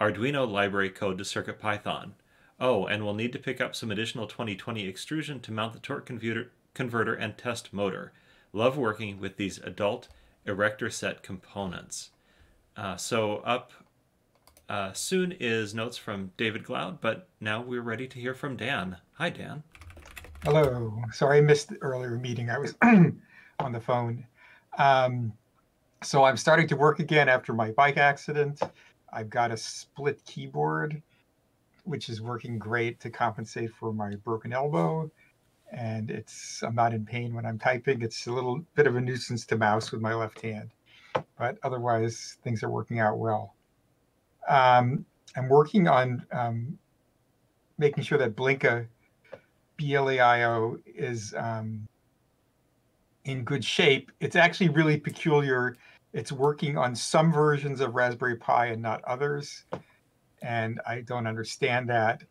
[0.00, 2.12] Arduino library code to CircuitPython.
[2.60, 6.06] Oh, and we'll need to pick up some additional 2020 extrusion to mount the torque
[6.06, 8.12] converter, converter and test motor.
[8.52, 10.06] Love working with these adult
[10.46, 12.10] erector set components.
[12.76, 13.72] Uh, so up
[14.68, 18.96] uh, soon is notes from David Glaude, but now we're ready to hear from Dan.
[19.14, 19.64] Hi, Dan.
[20.44, 21.02] Hello.
[21.12, 22.48] Sorry I missed the earlier meeting.
[22.48, 24.24] I was on the phone.
[24.78, 25.32] Um,
[26.04, 28.62] so I'm starting to work again after my bike accident.
[29.12, 31.02] I've got a split keyboard,
[31.82, 35.10] which is working great to compensate for my broken elbow.
[35.72, 38.02] And it's I'm not in pain when I'm typing.
[38.02, 40.70] It's a little bit of a nuisance to mouse with my left hand,
[41.38, 43.54] but otherwise things are working out well.
[44.48, 45.04] Um,
[45.36, 46.78] I'm working on um,
[47.76, 48.86] making sure that Blinka
[49.78, 51.86] BLEIO is um,
[53.24, 54.10] in good shape.
[54.20, 55.76] It's actually really peculiar.
[56.12, 59.64] It's working on some versions of Raspberry Pi and not others.
[60.42, 62.22] And I don't understand that.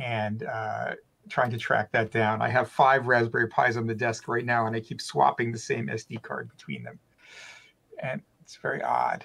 [0.00, 0.94] And uh,
[1.30, 2.42] trying to track that down.
[2.42, 5.58] I have five Raspberry Pis on the desk right now, and I keep swapping the
[5.58, 6.98] same SD card between them.
[8.02, 9.24] And it's very odd.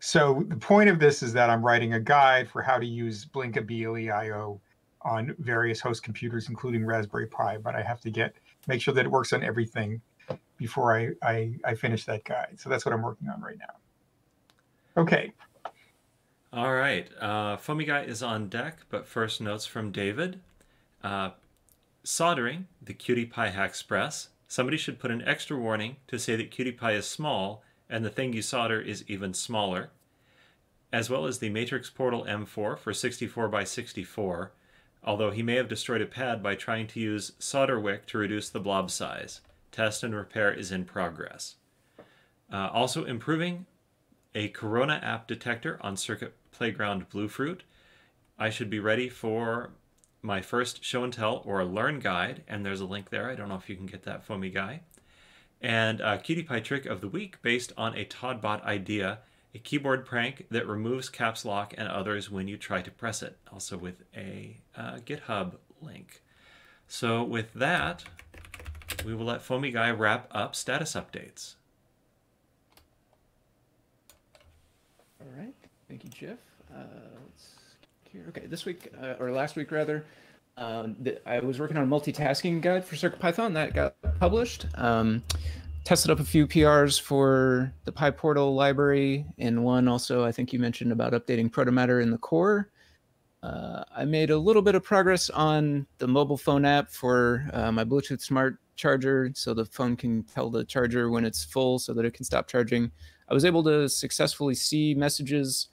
[0.00, 3.24] So the point of this is that I'm writing a guide for how to use
[3.24, 4.58] Blinka BLEIO
[5.02, 8.34] on various host computers, including Raspberry Pi, but I have to get
[8.66, 10.00] make sure that it works on everything
[10.56, 12.56] before I, I, I finish that guide.
[12.58, 15.00] So that's what I'm working on right now.
[15.00, 15.32] Okay.
[16.52, 17.08] All right.
[17.20, 20.40] Uh, Foamy Guy is on deck, but first notes from David.
[21.02, 21.30] Uh,
[22.04, 24.28] soldering the QT Py Haxpress.
[24.48, 28.10] Somebody should put an extra warning to say that QT Py is small and the
[28.10, 29.90] thing you solder is even smaller,
[30.92, 34.52] as well as the Matrix Portal M4 for 64 by 64,
[35.04, 38.48] although he may have destroyed a pad by trying to use solder wick to reduce
[38.48, 39.42] the blob size.
[39.70, 41.56] Test and repair is in progress.
[42.50, 43.66] Uh, also improving
[44.34, 47.62] a Corona app detector on Circuit Playground Bluefruit.
[48.38, 49.70] I should be ready for
[50.22, 53.28] my first show and tell or learn guide, and there's a link there.
[53.28, 54.80] I don't know if you can get that, Foamy Guy.
[55.60, 59.18] And uh, QT Py trick of the week based on a todbot idea,
[59.54, 63.36] a keyboard prank that removes caps lock and others when you try to press it,
[63.52, 66.22] also with a uh, GitHub link.
[66.88, 68.04] So with that,
[69.04, 71.54] we will let Foamy Guy wrap up status updates.
[75.20, 75.54] All right.
[75.88, 76.38] Thank you, Jeff.
[76.74, 76.84] Uh,
[77.24, 77.51] let's
[78.12, 78.24] here.
[78.28, 80.04] Okay, this week uh, or last week rather,
[80.56, 84.66] um, I was working on a multitasking guide for CircuitPython that got published.
[84.74, 85.22] Um,
[85.84, 90.58] tested up a few PRs for the PyPortal library, and one also I think you
[90.58, 92.70] mentioned about updating Protomatter in the core.
[93.42, 97.72] Uh, I made a little bit of progress on the mobile phone app for uh,
[97.72, 101.94] my Bluetooth smart charger, so the phone can tell the charger when it's full, so
[101.94, 102.90] that it can stop charging.
[103.28, 105.68] I was able to successfully see messages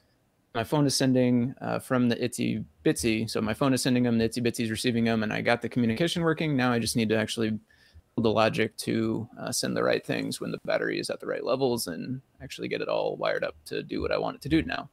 [0.56, 3.30] my phone is sending uh, from the Itsy Bitsy.
[3.30, 5.62] So my phone is sending them, the Itsy Bitsy is receiving them, and I got
[5.62, 6.56] the communication working.
[6.56, 10.42] Now I just need to actually build the logic to uh, send the right things
[10.42, 13.56] when the battery is at the right levels and actually get it all wired up
[13.66, 14.90] to do what I want it to do now.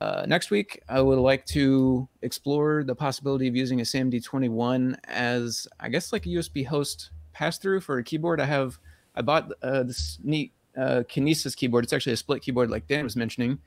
[0.00, 5.68] Uh, next week, I would like to explore the possibility of using a SAMD21 as,
[5.80, 8.40] I guess, like a USB host pass through for a keyboard.
[8.40, 8.78] I have,
[9.14, 11.84] I bought uh, this neat uh, Kinesis keyboard.
[11.84, 13.58] It's actually a split keyboard, like Dan was mentioning.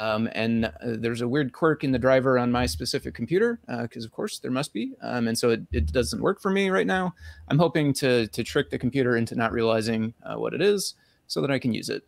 [0.00, 4.04] Um, and uh, there's a weird quirk in the driver on my specific computer, because
[4.04, 4.92] uh, of course there must be.
[5.02, 7.14] Um, and so it, it, doesn't work for me right now.
[7.48, 10.94] I'm hoping to, to trick the computer into not realizing uh, what it is
[11.26, 12.06] so that I can use it.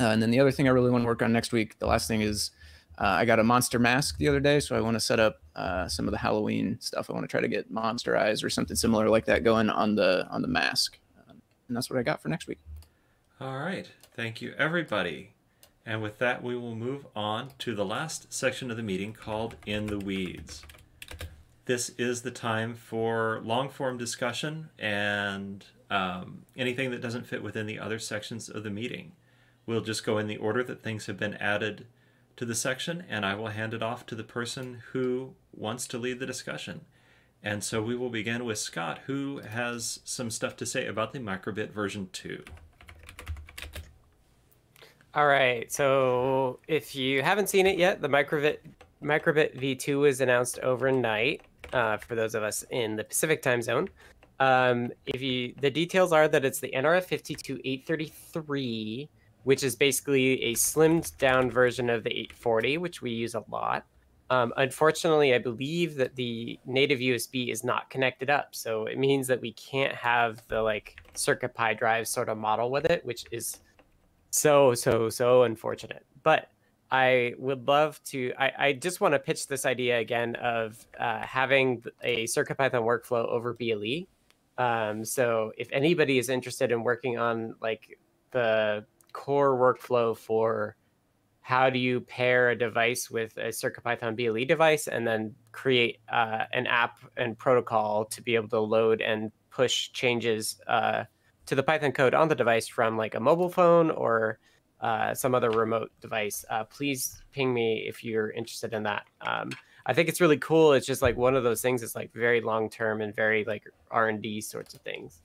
[0.00, 1.86] Uh, and then the other thing I really want to work on next week, the
[1.86, 2.50] last thing is
[2.98, 4.58] uh, I got a monster mask the other day.
[4.60, 7.10] So I want to set up uh, some of the Halloween stuff.
[7.10, 9.96] I want to try to get monster eyes or something similar like that going on
[9.96, 10.98] the, on the mask.
[11.28, 12.60] Um, and that's what I got for next week.
[13.38, 13.86] All right.
[14.16, 15.34] Thank you, everybody.
[15.84, 19.56] And with that, we will move on to the last section of the meeting called
[19.66, 20.62] In the Weeds.
[21.64, 27.66] This is the time for long form discussion and um, anything that doesn't fit within
[27.66, 29.12] the other sections of the meeting.
[29.66, 31.86] We'll just go in the order that things have been added
[32.36, 35.98] to the section, and I will hand it off to the person who wants to
[35.98, 36.82] lead the discussion.
[37.42, 41.18] And so we will begin with Scott, who has some stuff to say about the
[41.18, 42.44] Microbit version 2.
[45.14, 45.70] All right.
[45.70, 48.60] So if you haven't seen it yet, the Microbit
[49.02, 51.42] Microbit V2 was announced overnight
[51.72, 53.90] uh, for those of us in the Pacific time zone.
[54.40, 59.08] Um, if you, the details are that it's the NRF 52833,
[59.44, 63.84] which is basically a slimmed down version of the 840, which we use a lot.
[64.30, 69.26] Um, unfortunately, I believe that the native USB is not connected up, so it means
[69.26, 73.58] that we can't have the like CircuitPy drive sort of model with it, which is
[74.32, 76.04] so so so unfortunate.
[76.22, 76.48] But
[76.90, 81.20] i would love to i, I just want to pitch this idea again of uh,
[81.20, 84.06] having a circuitpython workflow over ble
[84.58, 87.98] um, so if anybody is interested in working on like
[88.30, 90.76] the core workflow for
[91.40, 96.44] how do you pair a device with a CircuitPython BLE device and then create uh,
[96.52, 101.02] an app and protocol to be able to load and push changes uh,
[101.46, 104.38] to the Python code on the device from like a mobile phone or
[104.80, 109.04] uh, some other remote device, uh, please ping me if you're interested in that.
[109.20, 109.50] Um,
[109.86, 110.72] I think it's really cool.
[110.72, 111.82] It's just like one of those things.
[111.82, 115.22] It's like very long term and very like R and D sorts of things.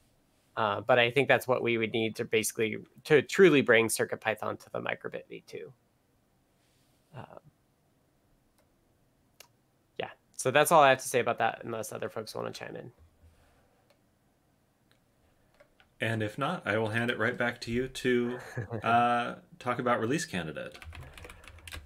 [0.56, 4.60] Uh, but I think that's what we would need to basically to truly bring CircuitPython
[4.60, 5.66] to the Microbit V2.
[7.16, 7.40] Um,
[10.00, 11.62] yeah, so that's all I have to say about that.
[11.64, 12.92] Unless other folks want to chime in.
[16.00, 18.38] And if not, I will hand it right back to you to
[18.84, 20.78] uh, talk about release candidate.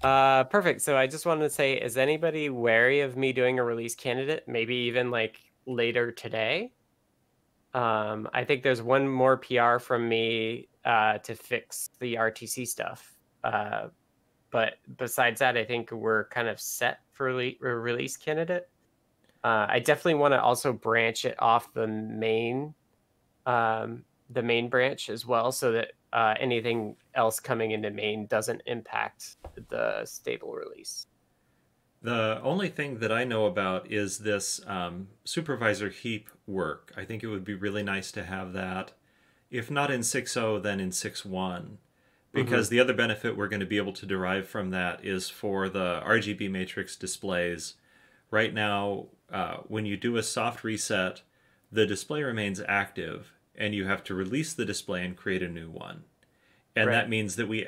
[0.04, 0.82] Uh, perfect.
[0.82, 4.44] So I just wanted to say, is anybody wary of me doing a release candidate?
[4.48, 6.74] Maybe even like later today.
[7.74, 13.16] Um, I think there's one more PR from me uh, to fix the RTC stuff.
[13.44, 13.88] Uh,
[14.50, 18.70] but besides that, I think we're kind of set for release candidate.
[19.44, 22.74] Uh, I definitely want to also branch it off the main
[23.52, 28.62] um, the main branch as well, so that uh, anything else coming into main doesn't
[28.66, 29.36] impact
[29.70, 31.08] the stable release.
[32.02, 36.92] The only thing that I know about is this um, supervisor heap work.
[36.98, 38.94] I think it would be really nice to have that,
[39.52, 41.78] if not in 6.0, then in 6.1.
[42.34, 42.76] Because mm-hmm.
[42.76, 46.02] the other benefit we're going to be able to derive from that is for the
[46.06, 47.76] RGB matrix displays.
[48.32, 51.22] Right now, uh, when you do a soft reset,
[51.72, 55.70] the display remains active and you have to release the display and create a new
[55.70, 56.04] one.
[56.76, 56.94] And right.
[56.94, 57.68] that means that we,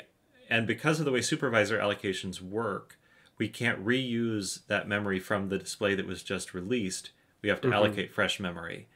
[0.49, 2.97] and because of the way supervisor allocations work,
[3.37, 7.11] we can't reuse that memory from the display that was just released.
[7.43, 7.75] We have to mm-hmm.
[7.75, 8.87] allocate fresh memory.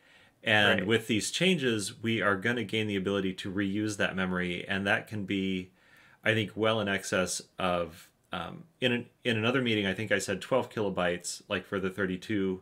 [0.44, 0.88] And Right.
[0.88, 4.88] with these changes, we are going to gain the ability to reuse that memory, and
[4.88, 5.72] that can be,
[6.24, 8.10] I think, well in excess of.
[8.34, 11.90] Um, in an, in another meeting, I think I said 12 kilobytes, like for the
[11.90, 12.62] 32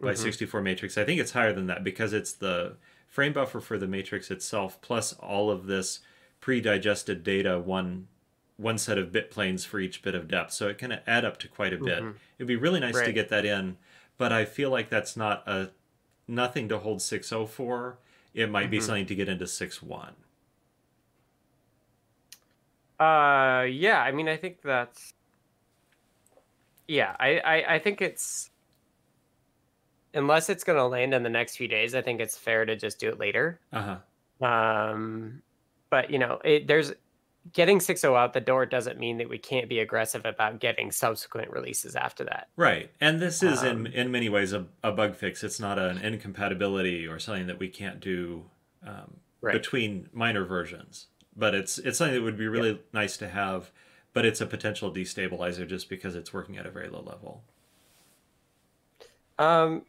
[0.00, 0.16] by Mhm.
[0.16, 0.96] 64 matrix.
[0.96, 2.76] I think it's higher than that because it's the
[3.14, 6.00] frame buffer for the matrix itself plus all of this
[6.40, 8.08] pre-digested data one
[8.56, 10.52] one set of bit planes for each bit of depth.
[10.52, 12.02] So it can add up to quite a bit.
[12.02, 12.14] Mhm.
[12.38, 13.76] It'd be really nice to get that in,
[14.18, 15.70] but I feel like that's not a
[16.26, 17.98] nothing to hold 60 for.
[18.32, 18.82] It might be Mhm.
[18.82, 20.14] something to get into 61.
[22.98, 24.02] Uh, yeah.
[24.02, 25.14] I mean, I think that's.
[26.88, 28.50] Yeah, I, I, I think it's.
[30.14, 32.76] Unless it's going to land in the next few days, I think it's fair to
[32.76, 33.60] just do it later.
[33.72, 34.46] Uh-huh.
[34.46, 35.42] Um,
[35.90, 36.92] but you know, it, there's
[37.52, 41.50] getting 6.0 out the door doesn't mean that we can't be aggressive about getting subsequent
[41.50, 42.48] releases after that.
[42.56, 42.90] Right.
[43.00, 45.44] And this is Um, in in many ways a, a bug fix.
[45.44, 48.44] It's not an incompatibility or something that we can't do
[48.86, 49.52] um, Right.
[49.52, 51.08] between minor versions.
[51.36, 53.70] But it's it's something that would be really nice to have,
[54.14, 57.42] but it's a potential destabilizer just because it's working at a very low level.
[59.38, 59.82] Um,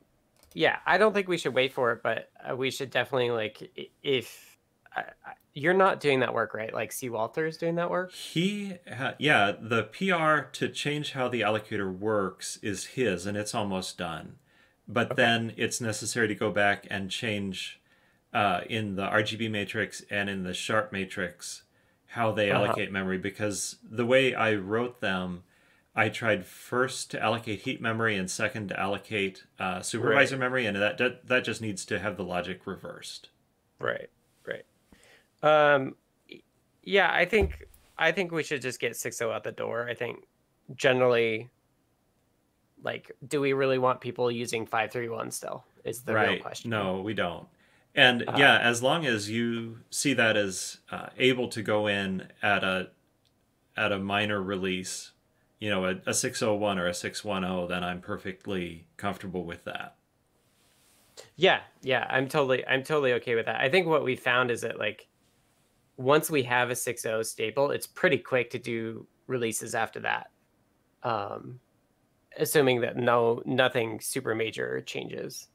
[0.55, 3.71] yeah, I don't think we should wait for it, but uh, we should definitely like
[4.03, 4.59] if
[4.95, 6.73] I, I, you're not doing that work, right?
[6.73, 7.09] Like, C.
[7.09, 8.17] Walther is doing that work.
[8.17, 13.55] He, ha- yeah, the PR to change how the allocator works is his, and it's
[13.55, 14.37] almost done.
[14.87, 15.15] But Okay.
[15.15, 17.81] then it's necessary to go back and change
[18.33, 21.63] uh, in the RGB matrix and in the sharp matrix
[22.09, 22.77] how they Uh-huh.
[22.77, 25.43] allocate memory because the way I wrote them,
[25.95, 30.75] I tried first to allocate heap memory and second to allocate uh, supervisor memory, and
[30.75, 33.29] that, that that just needs to have the logic reversed.
[33.79, 34.09] Right,
[34.45, 34.65] right.
[35.41, 35.95] Um,
[36.83, 37.65] yeah, I think
[37.97, 39.87] I think we should just get 6.0 out the door.
[39.89, 40.27] I think
[40.75, 41.49] generally,
[42.83, 45.63] like, do we really want people using 531 still?
[45.85, 46.41] Is the real right.
[46.41, 46.71] question.
[46.71, 47.47] No, we don't.
[47.93, 52.29] And Uh, yeah, as long as you see that as uh, able to go in
[52.41, 52.89] at a
[53.77, 55.11] at a minor release,
[55.65, 59.95] you know, a, a 601 or a 610, then I'm perfectly comfortable with that.
[61.37, 63.59] Yeah, yeah, I'm totally I'm totally okay with that.
[63.59, 65.07] I think what we found is that like
[65.97, 70.29] once we have a 6.0 stable, it's pretty quick to do releases after that.
[71.01, 71.59] Um
[72.37, 75.47] assuming that no nothing super major changes.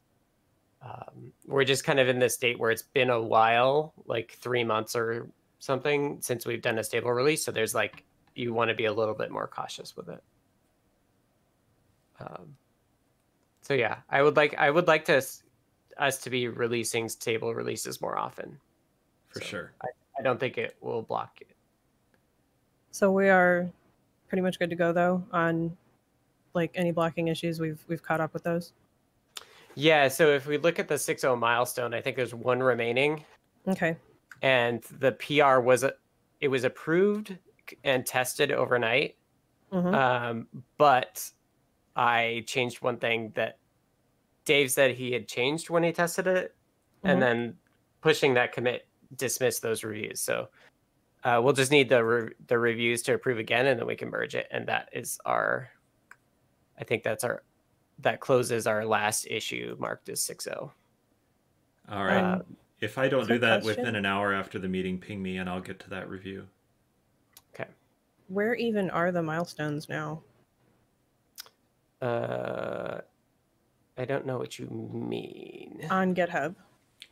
[0.81, 4.65] Um, we're just kind of in this state where it's been a while, like three
[4.65, 7.45] months or something since we've done a stable release.
[7.45, 8.03] So there's like
[8.35, 10.23] you want to be a little bit more cautious with it.
[12.19, 12.55] Um,
[13.61, 15.23] so yeah, I would like I would like to
[15.97, 18.59] us to be releasing stable releases more often.
[19.29, 19.71] For So, sure.
[19.83, 21.47] I don't think it will block it.
[22.91, 23.69] So we are
[24.27, 25.75] pretty much good to go though on
[26.53, 27.59] like any blocking issues.
[27.59, 28.73] We've we've caught up with those.
[29.75, 33.23] Yeah, so if we look at the 6.0 milestone, I think there's one remaining,
[33.69, 33.95] Okay.
[34.41, 35.93] and the PR was a-
[36.41, 37.37] it was approved
[37.83, 39.15] and tested overnight.
[39.71, 40.47] hmm Um,
[40.77, 41.29] but
[41.95, 43.57] I changed one thing that
[44.45, 46.55] Dave said he had changed when he tested it,
[47.03, 47.09] Mhm.
[47.09, 47.57] and then
[48.01, 50.21] pushing that commit dismissed those reviews.
[50.21, 50.49] So
[51.23, 54.09] uh, we'll just need the re- the reviews to approve again, and then we can
[54.09, 54.47] merge it.
[54.51, 55.69] And that is our,
[56.79, 57.43] I think that's our,
[57.99, 60.33] that closes our last issue marked as oh.
[60.33, 60.71] 6.0.
[61.89, 62.23] All right.
[62.23, 62.43] Um,
[62.79, 63.83] if I don't do that question.
[63.83, 66.47] within an hour after the meeting, ping me and I'll get to that review.
[68.31, 70.21] Where even are the milestones now?
[72.01, 73.01] Uh,
[73.97, 75.85] I don't know what you mean.
[75.89, 76.55] on GitHub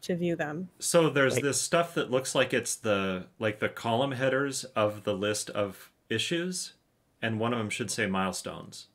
[0.01, 0.69] to view them.
[0.79, 5.03] So there's Like- this stuff that looks like it's the like the column headers of
[5.03, 6.73] the list of issues,
[7.21, 8.87] and one of them should say milestones.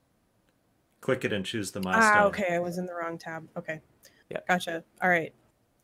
[1.02, 2.16] Click it and choose the milestone.
[2.16, 2.54] Ah, okay.
[2.54, 3.46] I was in the wrong tab.
[3.54, 3.82] Okay.
[4.30, 4.40] Yeah.
[4.48, 4.82] Gotcha.
[5.02, 5.34] All right.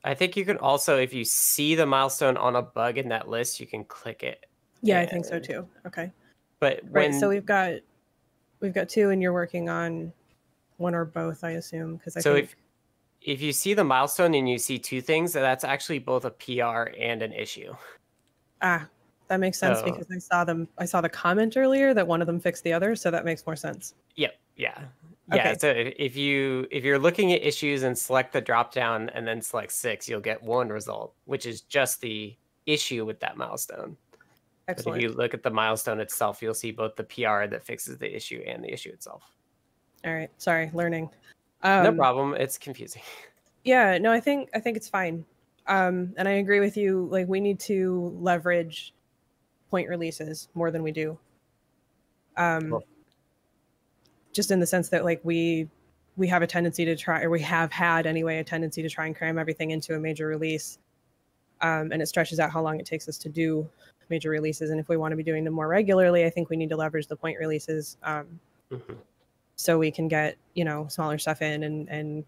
[0.03, 3.28] I think you can also, if you see the milestone on a bug in that
[3.28, 4.47] list, you can click it.
[4.80, 5.68] Yeah, I think so too.
[5.86, 6.11] Okay.
[6.61, 7.13] But Right.
[7.15, 7.75] so we've got
[8.61, 10.13] we've got two, and you're working on
[10.77, 12.57] one or both, I assume, because I So think if
[13.23, 16.91] if you see the milestone and you see two things, that's actually both a PR
[16.99, 17.75] and an issue.
[18.63, 18.87] ah,
[19.29, 20.69] that makes sense So- because I saw them.
[20.79, 23.45] I saw the comment earlier that one of them fixed the other, so that makes
[23.47, 23.95] more sense.
[24.17, 24.39] Yep.
[24.57, 24.85] Yeah.
[25.33, 25.37] Yeah.
[25.51, 25.57] Okay.
[25.59, 29.27] So if if you if you're looking at issues and select the drop down and
[29.27, 32.37] then select six, you'll get one result, which is just the
[32.67, 33.97] issue with that milestone.
[34.67, 37.99] But if you look at the milestone itself, you'll see both the PR that fixes
[37.99, 39.25] the issue and the issue itself.
[40.05, 40.31] All right.
[40.39, 41.11] Sorry, learning.
[41.63, 42.35] Um, no problem.
[42.35, 43.03] It's confusing.
[43.63, 45.23] Yeah, no, I think I think it's fine.
[45.67, 47.09] Um, and I agree with you.
[47.11, 48.95] Like we need to leverage
[49.71, 51.19] point releases more than we do.
[52.39, 52.85] Um, Cool.
[54.33, 55.69] just in the sense that like we
[56.17, 59.07] we have a tendency to try, or we have had anyway, a tendency to try
[59.07, 60.79] and cram everything into a major release.
[61.63, 63.69] Um, and it stretches out how long it takes us to do
[64.09, 64.71] major releases.
[64.71, 66.77] And if we want to be doing them more regularly, I think we need to
[66.77, 68.41] leverage the point releases um,
[68.73, 68.97] Mhm.
[69.57, 72.25] so we can get you know smaller stuff in and and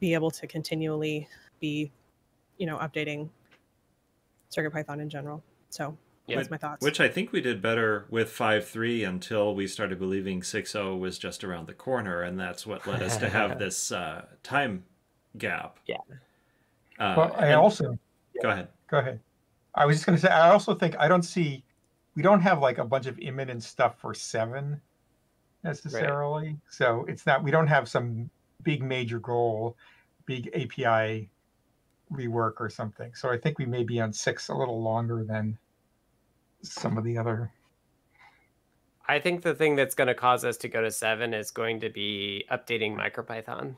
[0.00, 1.28] be able to continually
[1.60, 1.90] be
[2.58, 3.28] you know updating
[4.50, 5.42] Circuit Python in general.
[5.70, 6.36] So Yeah.
[6.36, 6.82] that's my thoughts.
[6.84, 11.44] Which I think we did better with 5.3 until we started believing 6.0 was just
[11.44, 14.84] around the corner, and that's what led us to have this uh, time
[15.38, 15.78] gap.
[15.86, 15.96] Yeah.
[16.98, 17.98] Uh, Well, I and- also
[18.42, 18.68] Go ahead.
[18.88, 19.20] go ahead.
[19.74, 21.64] I was just going to say I also think I don't see
[22.14, 24.80] we don't have like a bunch of imminent stuff for seven
[25.62, 26.56] necessarily.
[26.70, 28.30] So it's not we don't have some
[28.62, 29.76] big major goal,
[30.24, 31.30] big API
[32.12, 33.14] rework or something.
[33.14, 35.58] So I think we may be on six a little longer than
[36.62, 37.52] some of the other.
[39.08, 41.80] I think the thing that's going to cause us to go to seven is going
[41.80, 43.76] to be updating MicroPython.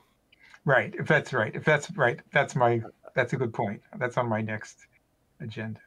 [0.64, 0.94] Right.
[0.98, 1.54] If that's right.
[1.54, 2.20] If that's right.
[2.32, 2.82] That's my
[3.14, 3.80] that's a good point.
[3.96, 4.86] That's on my next
[5.40, 5.80] agenda.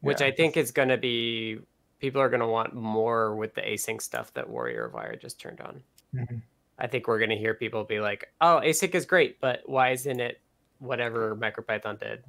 [0.00, 0.28] which Yeah.
[0.28, 1.58] I think is going to be
[1.98, 5.40] people are going to want more with the async stuff that Warrior of Wire just
[5.40, 5.82] turned on.
[6.14, 6.42] Mhm.
[6.78, 9.90] I think we're going to hear people be like, "Oh, async is great, but why
[9.92, 10.40] isn't it
[10.78, 12.24] whatever MicroPython did?"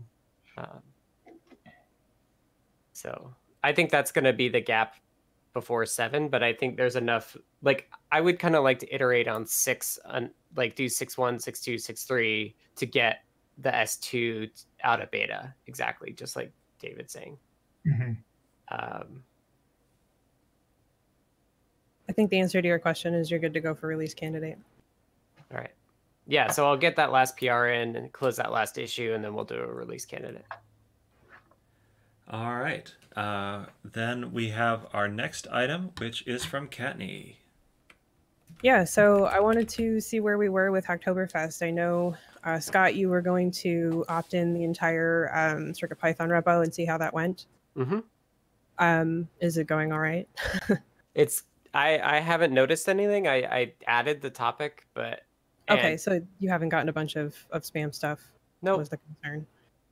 [0.58, 0.82] Um,
[2.93, 3.34] so
[3.64, 4.95] I think that's going to be the gap
[5.54, 7.36] before seven, but I think there's enough.
[7.62, 11.39] Like I would kind of like to iterate on six, on like do six one,
[11.39, 13.24] six two, six three to get
[13.60, 14.49] the S two
[14.84, 17.38] out of beta exactly, just like David's saying.
[17.86, 18.18] Mhm.
[18.70, 19.24] Um,
[22.10, 24.58] I think the answer to your question is you're good to go for release candidate.
[25.51, 25.72] all right.
[26.30, 29.34] Yeah, so I'll get that last PR in and close that last issue, and then
[29.34, 30.45] we'll do a release candidate.
[32.30, 32.93] All right.
[33.16, 37.38] Uh, then we have our next item, which is from Kattni.
[38.64, 41.66] Yeah, so I wanted to see where we were with Hacktoberfest.
[41.66, 46.30] I know, uh, Scott, you were going to opt in the entire um, Circuit Python
[46.30, 47.45] repo and see how that went.
[47.78, 47.99] Mm-hmm.
[48.80, 50.28] Um, is it going all right?
[51.16, 53.28] It's I I haven't noticed anything.
[53.28, 55.22] I I added the topic, but
[55.68, 58.20] okay, so you haven't gotten a bunch of, of spam stuff.
[58.62, 59.47] No, nope, Was the concern?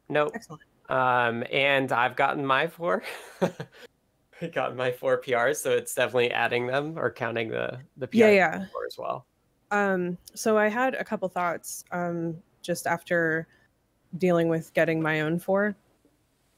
[0.08, 0.32] nope.
[0.36, 0.62] Excellent.
[0.88, 3.02] Um, and I've gotten my four.
[4.42, 8.18] I got my four PRs, so it's definitely adding them or counting the the PR
[8.18, 8.66] Yeah, yeah.
[8.88, 9.26] as well.
[9.72, 13.48] Um, so I had a couple thoughts um, just after
[14.18, 15.76] dealing with getting my own four,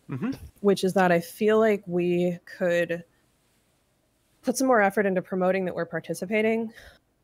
[0.10, 0.38] Mhm.
[0.62, 3.04] which is that I feel like we could
[4.42, 6.72] put some more effort into promoting that we're participating.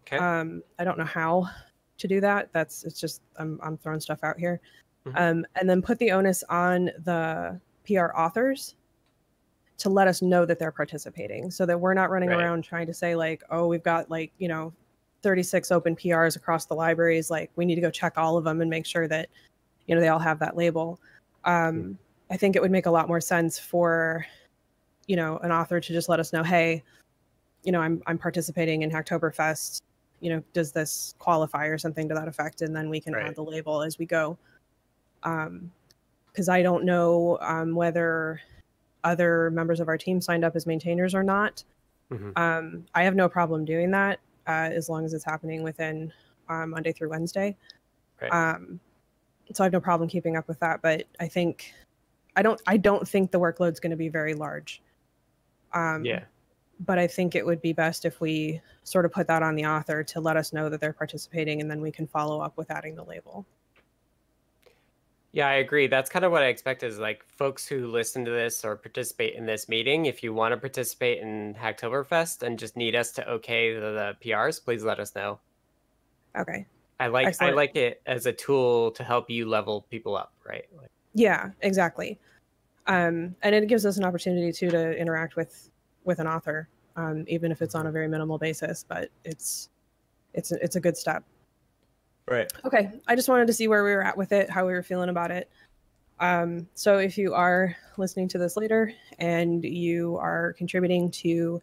[0.02, 0.18] Okay.
[0.18, 1.50] Um, I don't know how
[1.98, 2.52] to do that.
[2.54, 4.60] That's it's just I'm I'm throwing stuff out here,
[5.06, 5.14] Mhm.
[5.20, 8.76] um, and then put the onus on the PR authors
[9.80, 12.40] to let us know that they're participating, so that we're not running Right.
[12.40, 14.74] around trying to say like, oh, we've got like you know
[15.24, 17.30] 36 open PRs across the libraries.
[17.32, 19.30] Like we need to go check all of them and make sure that
[19.88, 21.00] you know they all have that label.
[21.46, 21.98] Um,
[22.30, 24.26] I think it would make a lot more sense for
[25.08, 26.84] you know an author to just let us know, hey,
[27.64, 29.82] you know, I'm I'm participating in Hacktoberfest.
[30.20, 33.26] You know, does this qualify or something to that effect, and then we can Right.
[33.26, 34.38] add the label as we go.
[35.24, 35.72] Um,
[36.28, 38.42] because I don't know um, whether
[39.04, 41.64] other members of our team signed up as maintainers or not.
[42.12, 42.38] Mhm.
[42.38, 46.12] Um, I have no problem doing that uh, as long as it's happening within
[46.50, 47.56] um, Monday through Wednesday.
[48.22, 48.32] Right.
[48.32, 48.80] Um,
[49.52, 50.82] so I have no problem keeping up with that.
[50.82, 51.74] But I think
[52.36, 54.82] I don't I don't think the workload's going to be very large.
[55.74, 56.24] Um, yeah.
[56.80, 59.66] But I think it would be best if we sort of put that on the
[59.66, 62.72] author to let us know that they're participating, and then we can follow up with
[62.72, 63.46] adding the label.
[65.34, 65.88] Yeah, I agree.
[65.88, 69.34] That's kind of what I expect is like folks who listen to this or participate
[69.34, 70.06] in this meeting.
[70.06, 74.30] If you want to participate in Hacktoberfest and just need us to okay the, the
[74.30, 75.40] PRs, please let us know.
[76.38, 76.68] Okay.
[77.00, 77.54] I like Excellent.
[77.54, 80.66] I like it as a tool to help you level people up, right?
[80.78, 82.20] Like, Yeah, exactly.
[82.86, 85.72] Um, and it gives us an opportunity too to interact with
[86.04, 88.86] with an author, um, even if it's on a very minimal basis.
[88.88, 89.70] But it's
[90.36, 91.24] it's it's a good step.
[92.28, 92.52] Right.
[92.66, 94.84] Okay, I just wanted to see where we were at with it, how we were
[94.84, 95.50] feeling about it.
[96.20, 101.62] Um, so if you are listening to this later and you are contributing to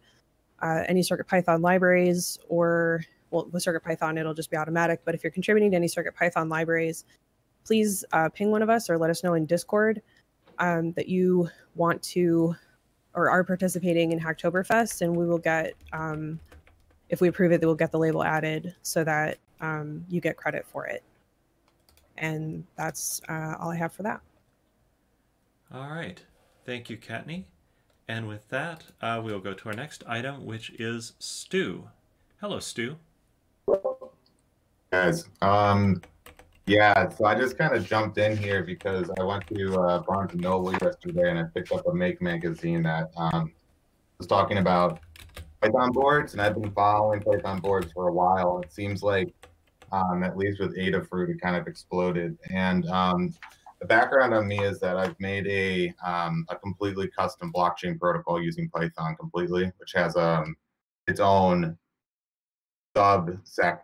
[0.61, 5.01] uh, any Circuit Python libraries or well, with Circuit Python, it'll just be automatic.
[5.05, 7.05] But if you're contributing to any Circuit Python libraries,
[7.63, 10.01] please uh, ping one of us or let us know in Discord
[10.59, 12.55] um, that you want to
[13.13, 16.39] or are participating in Hacktoberfest, and we will get, um,
[17.09, 20.65] if we approve it, we'll get the label added so that um, you get credit
[20.67, 21.03] for it.
[22.17, 24.21] And that's uh, all I have for that.
[25.73, 26.21] All right.
[26.65, 27.45] Thank you, Kattni.
[28.07, 31.87] And with that, uh, we'll go to our next item, which is Stu.
[32.41, 32.97] Hello, Stu.
[34.91, 36.01] Guys, um,
[36.65, 40.33] yeah, so I just kind of jumped in here because I went to uh, Barnes
[40.33, 43.53] and Noble yesterday and I picked up a Make magazine that um,
[44.17, 44.99] was talking about
[45.61, 48.59] Python boards, and I've been following Python boards for a while.
[48.61, 49.33] It seems like,
[49.91, 52.37] um, at least with Adafruit, it kind of exploded.
[52.49, 53.33] And um,
[53.79, 58.41] the background on me is that I've made a um, a completely custom blockchain protocol
[58.41, 60.55] using Python completely, which has um,
[61.07, 61.77] its own
[62.95, 63.79] subset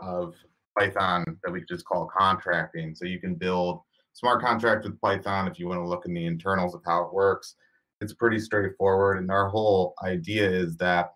[0.00, 0.34] of
[0.78, 2.94] Python that we just call contracting.
[2.94, 3.80] So you can build
[4.12, 7.14] smart contracts with Python if you want to look in the internals of how it
[7.14, 7.54] works.
[8.00, 9.18] It's pretty straightforward.
[9.18, 11.15] And our whole idea is that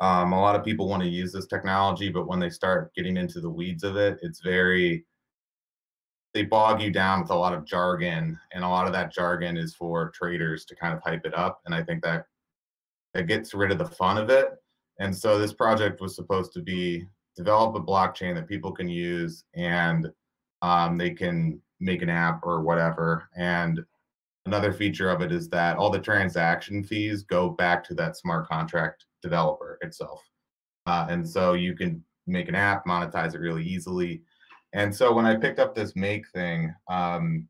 [0.00, 3.16] um, a lot of people want to use this technology, but when they start getting
[3.16, 5.04] into the weeds of it, it's very,
[6.34, 8.38] they bog you down with a lot of jargon.
[8.52, 11.60] And a lot of that jargon is for traders to kind of hype it up.
[11.64, 12.26] And I think that
[13.14, 14.50] it gets rid of the fun of it.
[14.98, 19.44] And so this project was supposed to be develop a blockchain that people can use
[19.54, 20.08] and
[20.62, 23.28] um, they can make an app or whatever.
[23.36, 23.84] And
[24.46, 28.48] another feature of it is that all the transaction fees go back to that smart
[28.48, 30.22] contract developer itself.
[30.86, 34.22] Uh, and so you can make an app, monetize it really easily.
[34.72, 37.48] And so when I picked up this make thing, um,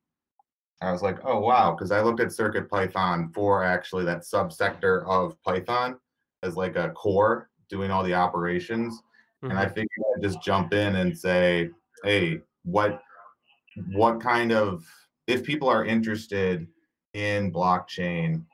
[0.81, 5.07] I was like, oh, wow, because I looked at Circuit Python for actually that subsector
[5.07, 5.99] of Python
[6.43, 8.95] as like a core doing all the operations.
[8.95, 9.51] Mm-hmm.
[9.51, 9.75] And I mm-hmm.
[9.75, 11.71] figured I'd just jump in and say,
[12.05, 13.01] hey, what
[13.93, 14.87] what kind of
[15.27, 16.67] if people are interested
[17.15, 18.45] in blockchain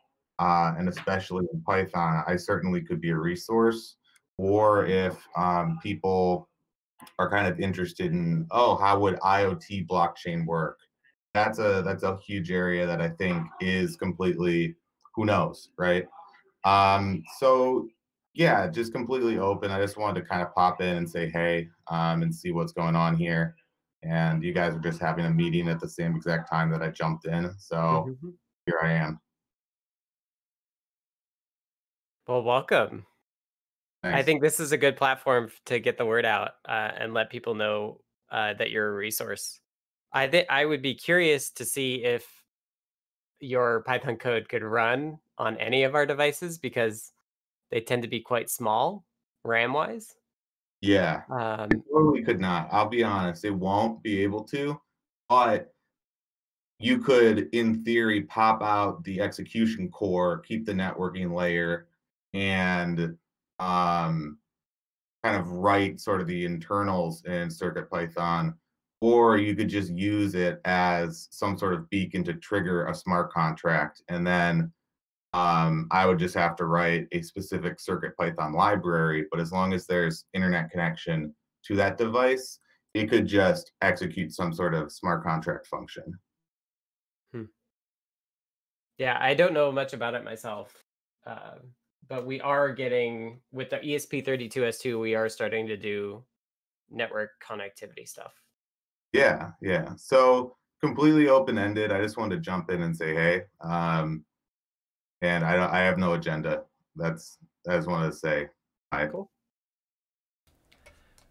[0.42, 3.96] uh, and especially in Python, I certainly could be a resource.
[4.38, 6.48] Or if um, people
[7.20, 10.80] are kind of interested in, oh, how would IoT blockchain work?
[11.32, 14.74] That's a that's a huge area that I think is completely
[15.14, 16.06] who knows, right?
[16.64, 17.88] Um, so
[18.34, 19.70] yeah, just completely open.
[19.70, 22.72] I just wanted to kind of pop in and say hey um, and see what's
[22.72, 23.54] going on here.
[24.02, 26.88] And you guys are just having a meeting at the same exact time that I
[26.90, 27.54] jumped in.
[27.58, 27.76] So
[28.08, 28.30] mm-hmm.
[28.66, 29.20] here I am.
[32.26, 33.06] Well, welcome.
[34.02, 34.18] Thanks.
[34.18, 37.30] I think this is a good platform to get the word out uh, and let
[37.30, 38.00] people know
[38.30, 39.60] uh, that you're a resource.
[40.12, 42.26] I think I would be curious to see if
[43.40, 47.12] your Python code could run on any of our devices because
[47.70, 49.04] they tend to be quite small
[49.44, 50.14] RAM wise.
[50.80, 51.22] Yeah.
[51.30, 52.68] Um, it totally could not.
[52.70, 54.80] I'll be honest, it won't be able to,
[55.28, 55.72] but
[56.78, 61.86] you could, in theory, pop out the execution core, keep the networking layer,
[62.34, 63.16] and
[63.58, 64.38] um,
[65.24, 68.54] kind of write sort of the internals in Circuit Python,
[69.00, 73.32] or you could just use it as some sort of beacon to trigger a smart
[73.32, 74.72] contract, and then
[75.34, 79.26] um, I would just have to write a specific Circuit Python library.
[79.30, 81.34] But as long as there's internet connection
[81.66, 82.58] to that device,
[82.94, 86.18] it could just execute some sort of smart contract function.
[87.32, 87.44] Hmm.
[88.98, 90.84] Yeah, I don't know much about it myself,
[91.26, 91.54] uh,
[92.08, 95.00] but we are getting with the ESP32S2.
[95.00, 96.22] We are starting to do
[96.90, 98.32] network connectivity stuff.
[99.12, 99.94] Yeah, yeah.
[99.96, 101.92] So completely open ended.
[101.92, 104.24] I just wanted to jump in and say, hey, um,
[105.20, 106.64] and I I have no agenda.
[106.96, 107.38] That's
[107.68, 108.48] I just wanted to say.
[108.92, 109.06] Hi.
[109.06, 109.30] Cool.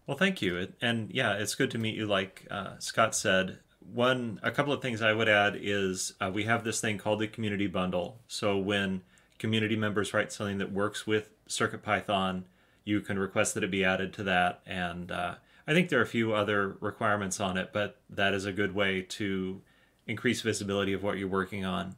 [0.06, 2.06] Well, thank you, and yeah, it's good to meet you.
[2.06, 6.44] Like uh, Scott said, one a couple of things I would add is uh, we
[6.44, 8.20] have this thing called the community bundle.
[8.26, 9.02] So when
[9.42, 12.44] community members write something that works with Circuit Python,
[12.84, 14.60] you can request that it be added to that.
[14.64, 15.34] And uh,
[15.66, 18.72] I think there are a few other requirements on it, but that is a good
[18.72, 19.60] way to
[20.06, 21.96] increase visibility of what you're working on.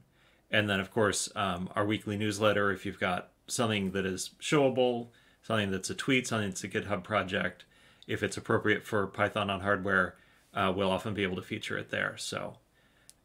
[0.50, 5.08] And then, of course, um, our weekly newsletter, if you've got something that is showable,
[5.42, 7.66] something that's a tweet, something that's a GitHub project,
[8.06, 10.16] if it's appropriate for Python on hardware,
[10.54, 12.16] uh, we'll often be able to feature it there.
[12.16, 12.56] So,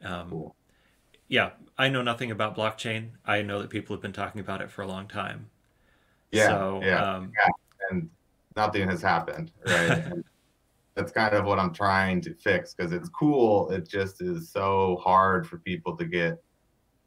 [0.04, 0.56] um, cool.
[1.30, 3.12] Yeah, I know nothing about blockchain.
[3.26, 5.50] I know that people have been talking about it for a long time.
[6.32, 7.50] Yeah, so, yeah, um, yeah,
[7.90, 8.10] and
[8.56, 10.12] nothing has happened, right?
[10.96, 13.70] that's kind of what I'm trying to fix because it's cool.
[13.72, 16.44] It just is so hard for people to get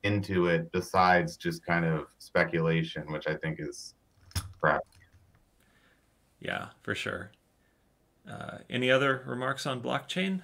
[0.04, 3.94] into it besides just kind of speculation, which I think is
[4.60, 4.80] crap.
[6.40, 7.32] Yeah, for sure.
[8.28, 10.42] Uh, any other remarks on blockchain?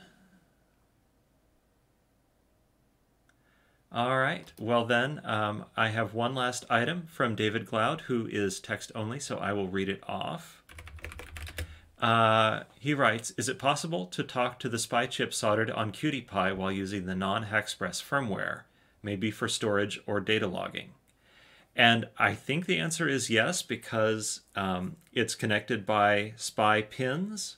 [3.90, 4.52] All right.
[4.58, 9.18] Well, then, um, I have one last item from David Glaude, who is text only,
[9.18, 10.62] so I will read it off.
[12.00, 16.26] Uh, he writes Is it possible to talk to the SPI chip soldered on QT
[16.28, 18.62] Py while using the non Haxpress firmware?
[19.02, 20.90] maybe for storage or data logging?
[21.74, 27.56] And I think the answer is yes, because um, it's connected by SPI pins.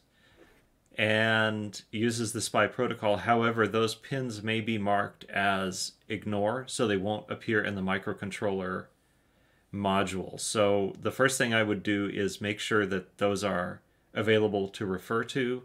[0.98, 3.16] and uses the SPI protocol.
[3.18, 8.86] However, those pins may be marked as ignore, so they won't appear in the microcontroller
[9.72, 10.38] module.
[10.38, 13.80] So the first thing I would do is make sure that those are
[14.12, 15.62] available to refer to.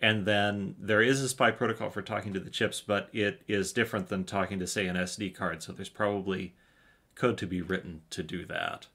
[0.00, 3.72] And then there is a SPI protocol for talking to the chips, but it is
[3.72, 5.62] different than talking to, say, an SD card.
[5.62, 6.54] So there's probably
[7.14, 8.88] code to be written to do that.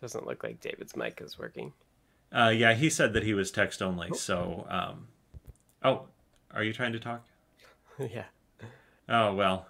[0.00, 1.72] Doesn't look like David's mic is working.
[2.34, 4.08] Uh, yeah, he said that he was text only.
[4.12, 4.16] Oh.
[4.16, 5.06] So, um,
[5.82, 6.06] oh,
[6.52, 7.24] are you trying to talk?
[7.98, 8.24] yeah.
[9.08, 9.66] Oh well.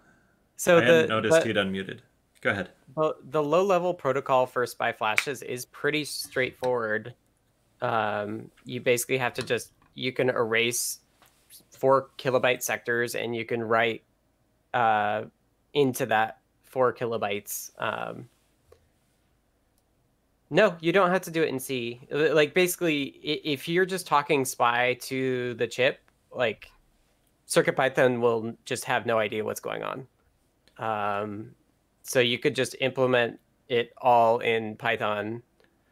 [0.56, 2.00] So I the, hadn't noticed he'd unmuted.
[2.40, 2.70] Go ahead.
[2.94, 7.14] Well, the low-level protocol for SPI flashes is pretty straightforward.
[7.80, 11.00] Um, you basically have to just you can erase
[11.70, 14.02] four kilobyte sectors and you can write
[14.72, 15.24] uh,
[15.72, 18.28] into that four kilobytes um,
[20.54, 22.00] no, you don't have to do it in C.
[22.12, 25.98] Like basically, if you're just talking SPI to the chip,
[26.30, 26.70] like
[27.48, 30.06] CircuitPython will just have no idea what's going on.
[30.78, 31.56] Um,
[32.04, 35.42] so you could just implement it all in Python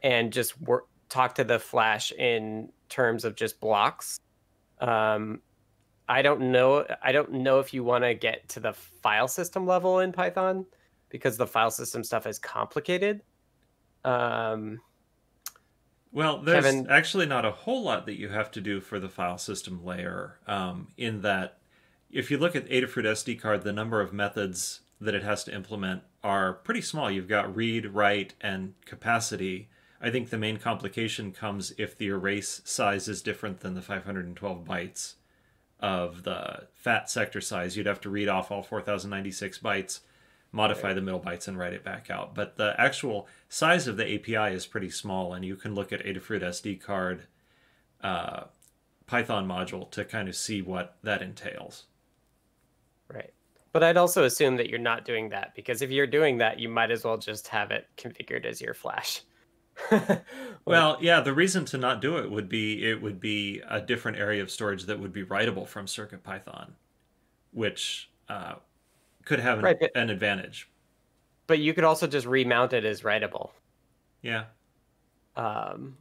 [0.04, 4.20] and just work talk to the Flash in terms of just blocks.
[4.80, 5.40] Um,
[6.08, 6.86] I don't know.
[7.02, 10.66] I don't know if you want to get to the file system level in Python
[11.08, 13.22] because the file system stuff is complicated.
[14.05, 14.80] Um,
[16.12, 16.86] well, there's Kevin...
[16.90, 20.38] actually not a whole lot that you have to do for the file system layer.
[20.46, 21.59] Um, in that,
[22.11, 25.55] if you look at Adafruit SD card, the number of methods that it has to
[25.55, 27.11] implement are pretty small.
[27.11, 29.68] You've got read, write, and capacity.
[30.00, 34.64] I think the main complication comes if the erase size is different than the 512
[34.64, 35.14] bytes
[35.80, 37.76] of the fat sector size.
[37.76, 40.00] You'd have to read off all 4096 bytes
[40.53, 40.94] modify right.
[40.94, 42.34] the middle bytes and write it back out.
[42.34, 46.05] But the actual size of the API is pretty small, and you can look at
[46.05, 47.22] Adafruit SD card
[48.03, 48.44] uh,
[49.07, 51.84] Python module to kind of see what that entails.
[53.12, 53.32] Right.
[53.72, 56.68] But I'd also assume that you're not doing that because if you're doing that, you
[56.68, 59.22] might as well just have it configured as your Flash.
[60.66, 64.18] well, yeah, the reason to not do it would be it would be a different
[64.18, 66.72] area of storage that would be writable from CircuitPython,
[67.53, 68.57] which uh,
[69.24, 70.68] could have an, right, but, an advantage.
[71.46, 73.50] But you could also just remount it as writable.
[74.22, 74.44] Yeah.
[75.36, 75.96] Um,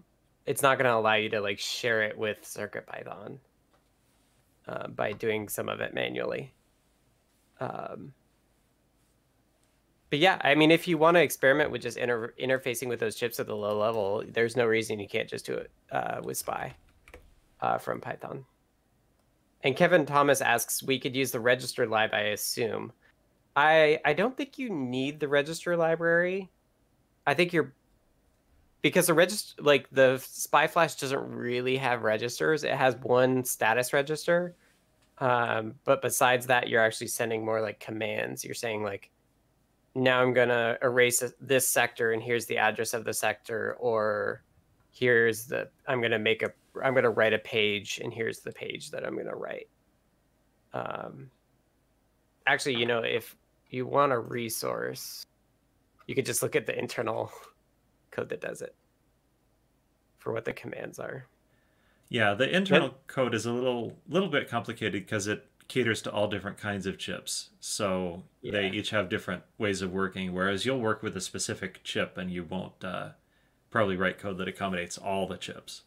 [0.45, 3.37] it's not going to allow you to like share it with CircuitPython
[4.67, 6.53] uh, by doing some of it manually.
[7.59, 8.13] Um,
[10.09, 13.15] but yeah, I mean, if you want to experiment with just inter- interfacing with those
[13.15, 16.37] chips at the low level, there's no reason you can't just do it uh, with
[16.37, 16.73] SPI
[17.61, 18.45] uh, from Python.
[19.63, 22.91] And Kevin Thomas asks, we could use the register lib, I assume.
[23.55, 26.49] I I don't think you need the register library.
[27.25, 27.73] I think you're
[28.81, 32.63] because the register like the SPI flash doesn't really have registers.
[32.63, 34.55] It has one status register.
[35.19, 38.43] Um, but besides that, you're actually sending more like commands.
[38.43, 39.11] You're saying like,
[39.93, 44.43] now I'm gonna erase this sector, and here's the address of the sector, or
[44.91, 46.51] here's the I'm gonna make a
[46.83, 49.67] I'm gonna write a page, and here's the page that I'm gonna write.
[50.73, 51.29] Um,
[52.47, 53.35] actually, you know, if
[53.73, 55.25] you want a resource,
[56.07, 57.31] you could just look at the internal
[58.11, 58.75] code that does it
[60.17, 61.25] for what the commands are.
[62.09, 66.27] Yeah, the internal code is a little little bit complicated because it caters to all
[66.27, 67.51] different kinds of chips.
[67.61, 68.51] So yeah.
[68.51, 70.33] they each have different ways of working.
[70.33, 73.11] Whereas you'll work with a specific chip and you won't uh,
[73.69, 75.83] probably write code that accommodates all the chips.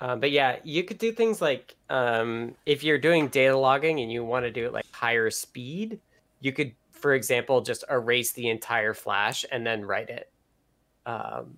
[0.00, 4.12] Um, but yeah, you could do things like um, if you're doing data logging and
[4.12, 6.00] you want to do it like higher speed,
[6.40, 10.30] you could, for example, just erase the entire flash and then write it.
[11.06, 11.56] Um,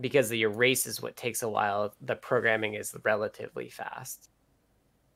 [0.00, 1.94] because the erase is what takes a while.
[2.00, 4.30] The programming is relatively fast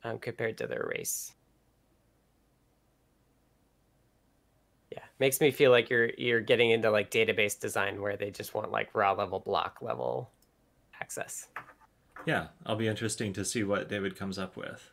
[0.05, 1.33] um, compared to the erase.
[4.93, 8.55] Yeah, makes me feel like you're you're getting into like database design where they just
[8.55, 10.31] want like raw level block level
[11.01, 11.49] access.
[12.27, 14.91] Yeah, I'll be interesting to see what David comes up with.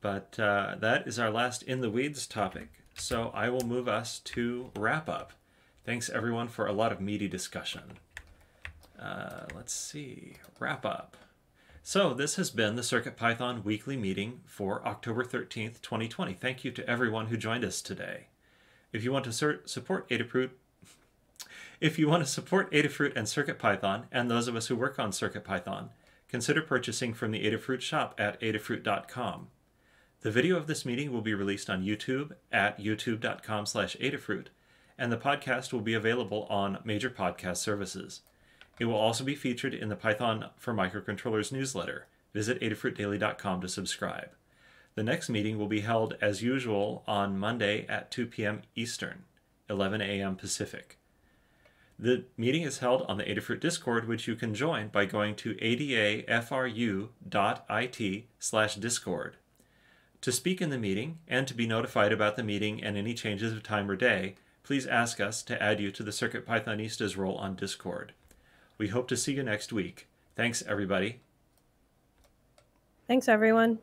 [0.00, 2.68] But uh, that is our last In the Weeds topic.
[2.94, 5.32] So I will move us to wrap up.
[5.84, 7.82] Thanks everyone for a lot of meaty discussion.
[9.00, 11.16] Uh, let's see, wrap up.
[11.82, 16.34] So this has been the CircuitPython weekly meeting for October 13th, 2020.
[16.34, 18.26] Thank you to everyone who joined us today.
[18.92, 19.32] If you want to
[19.64, 20.50] support Adafruit
[21.80, 25.10] if you want to support Adafruit and CircuitPython, and those of us who work on
[25.10, 25.90] CircuitPython,
[26.28, 29.48] consider purchasing from the Adafruit shop at adafruit.com.
[30.20, 34.46] The video of this meeting will be released on YouTube at youtube.com slash Adafruit,
[34.98, 38.22] and the podcast will be available on major podcast services.
[38.80, 42.06] It will also be featured in the Python for Microcontrollers newsletter.
[42.34, 44.30] Visit adafruitdaily.com to subscribe.
[44.96, 48.62] The next meeting will be held as usual on Monday at 2 p.m.
[48.74, 49.24] Eastern,
[49.70, 50.34] 11 a.m.
[50.34, 50.98] Pacific.
[51.98, 55.54] The meeting is held on the Adafruit Discord, which you can join by going to
[55.56, 57.08] adafru.it
[58.38, 59.36] slash discord.
[60.20, 63.52] To speak in the meeting and to be notified about the meeting and any changes
[63.52, 67.36] of time or day, please ask us to add you to the Circuit Pythonistas role
[67.36, 68.12] on Discord.
[68.76, 70.06] We hope to see you next week.
[70.36, 71.18] Thanks, everybody.
[73.08, 73.78] Thanks, everyone.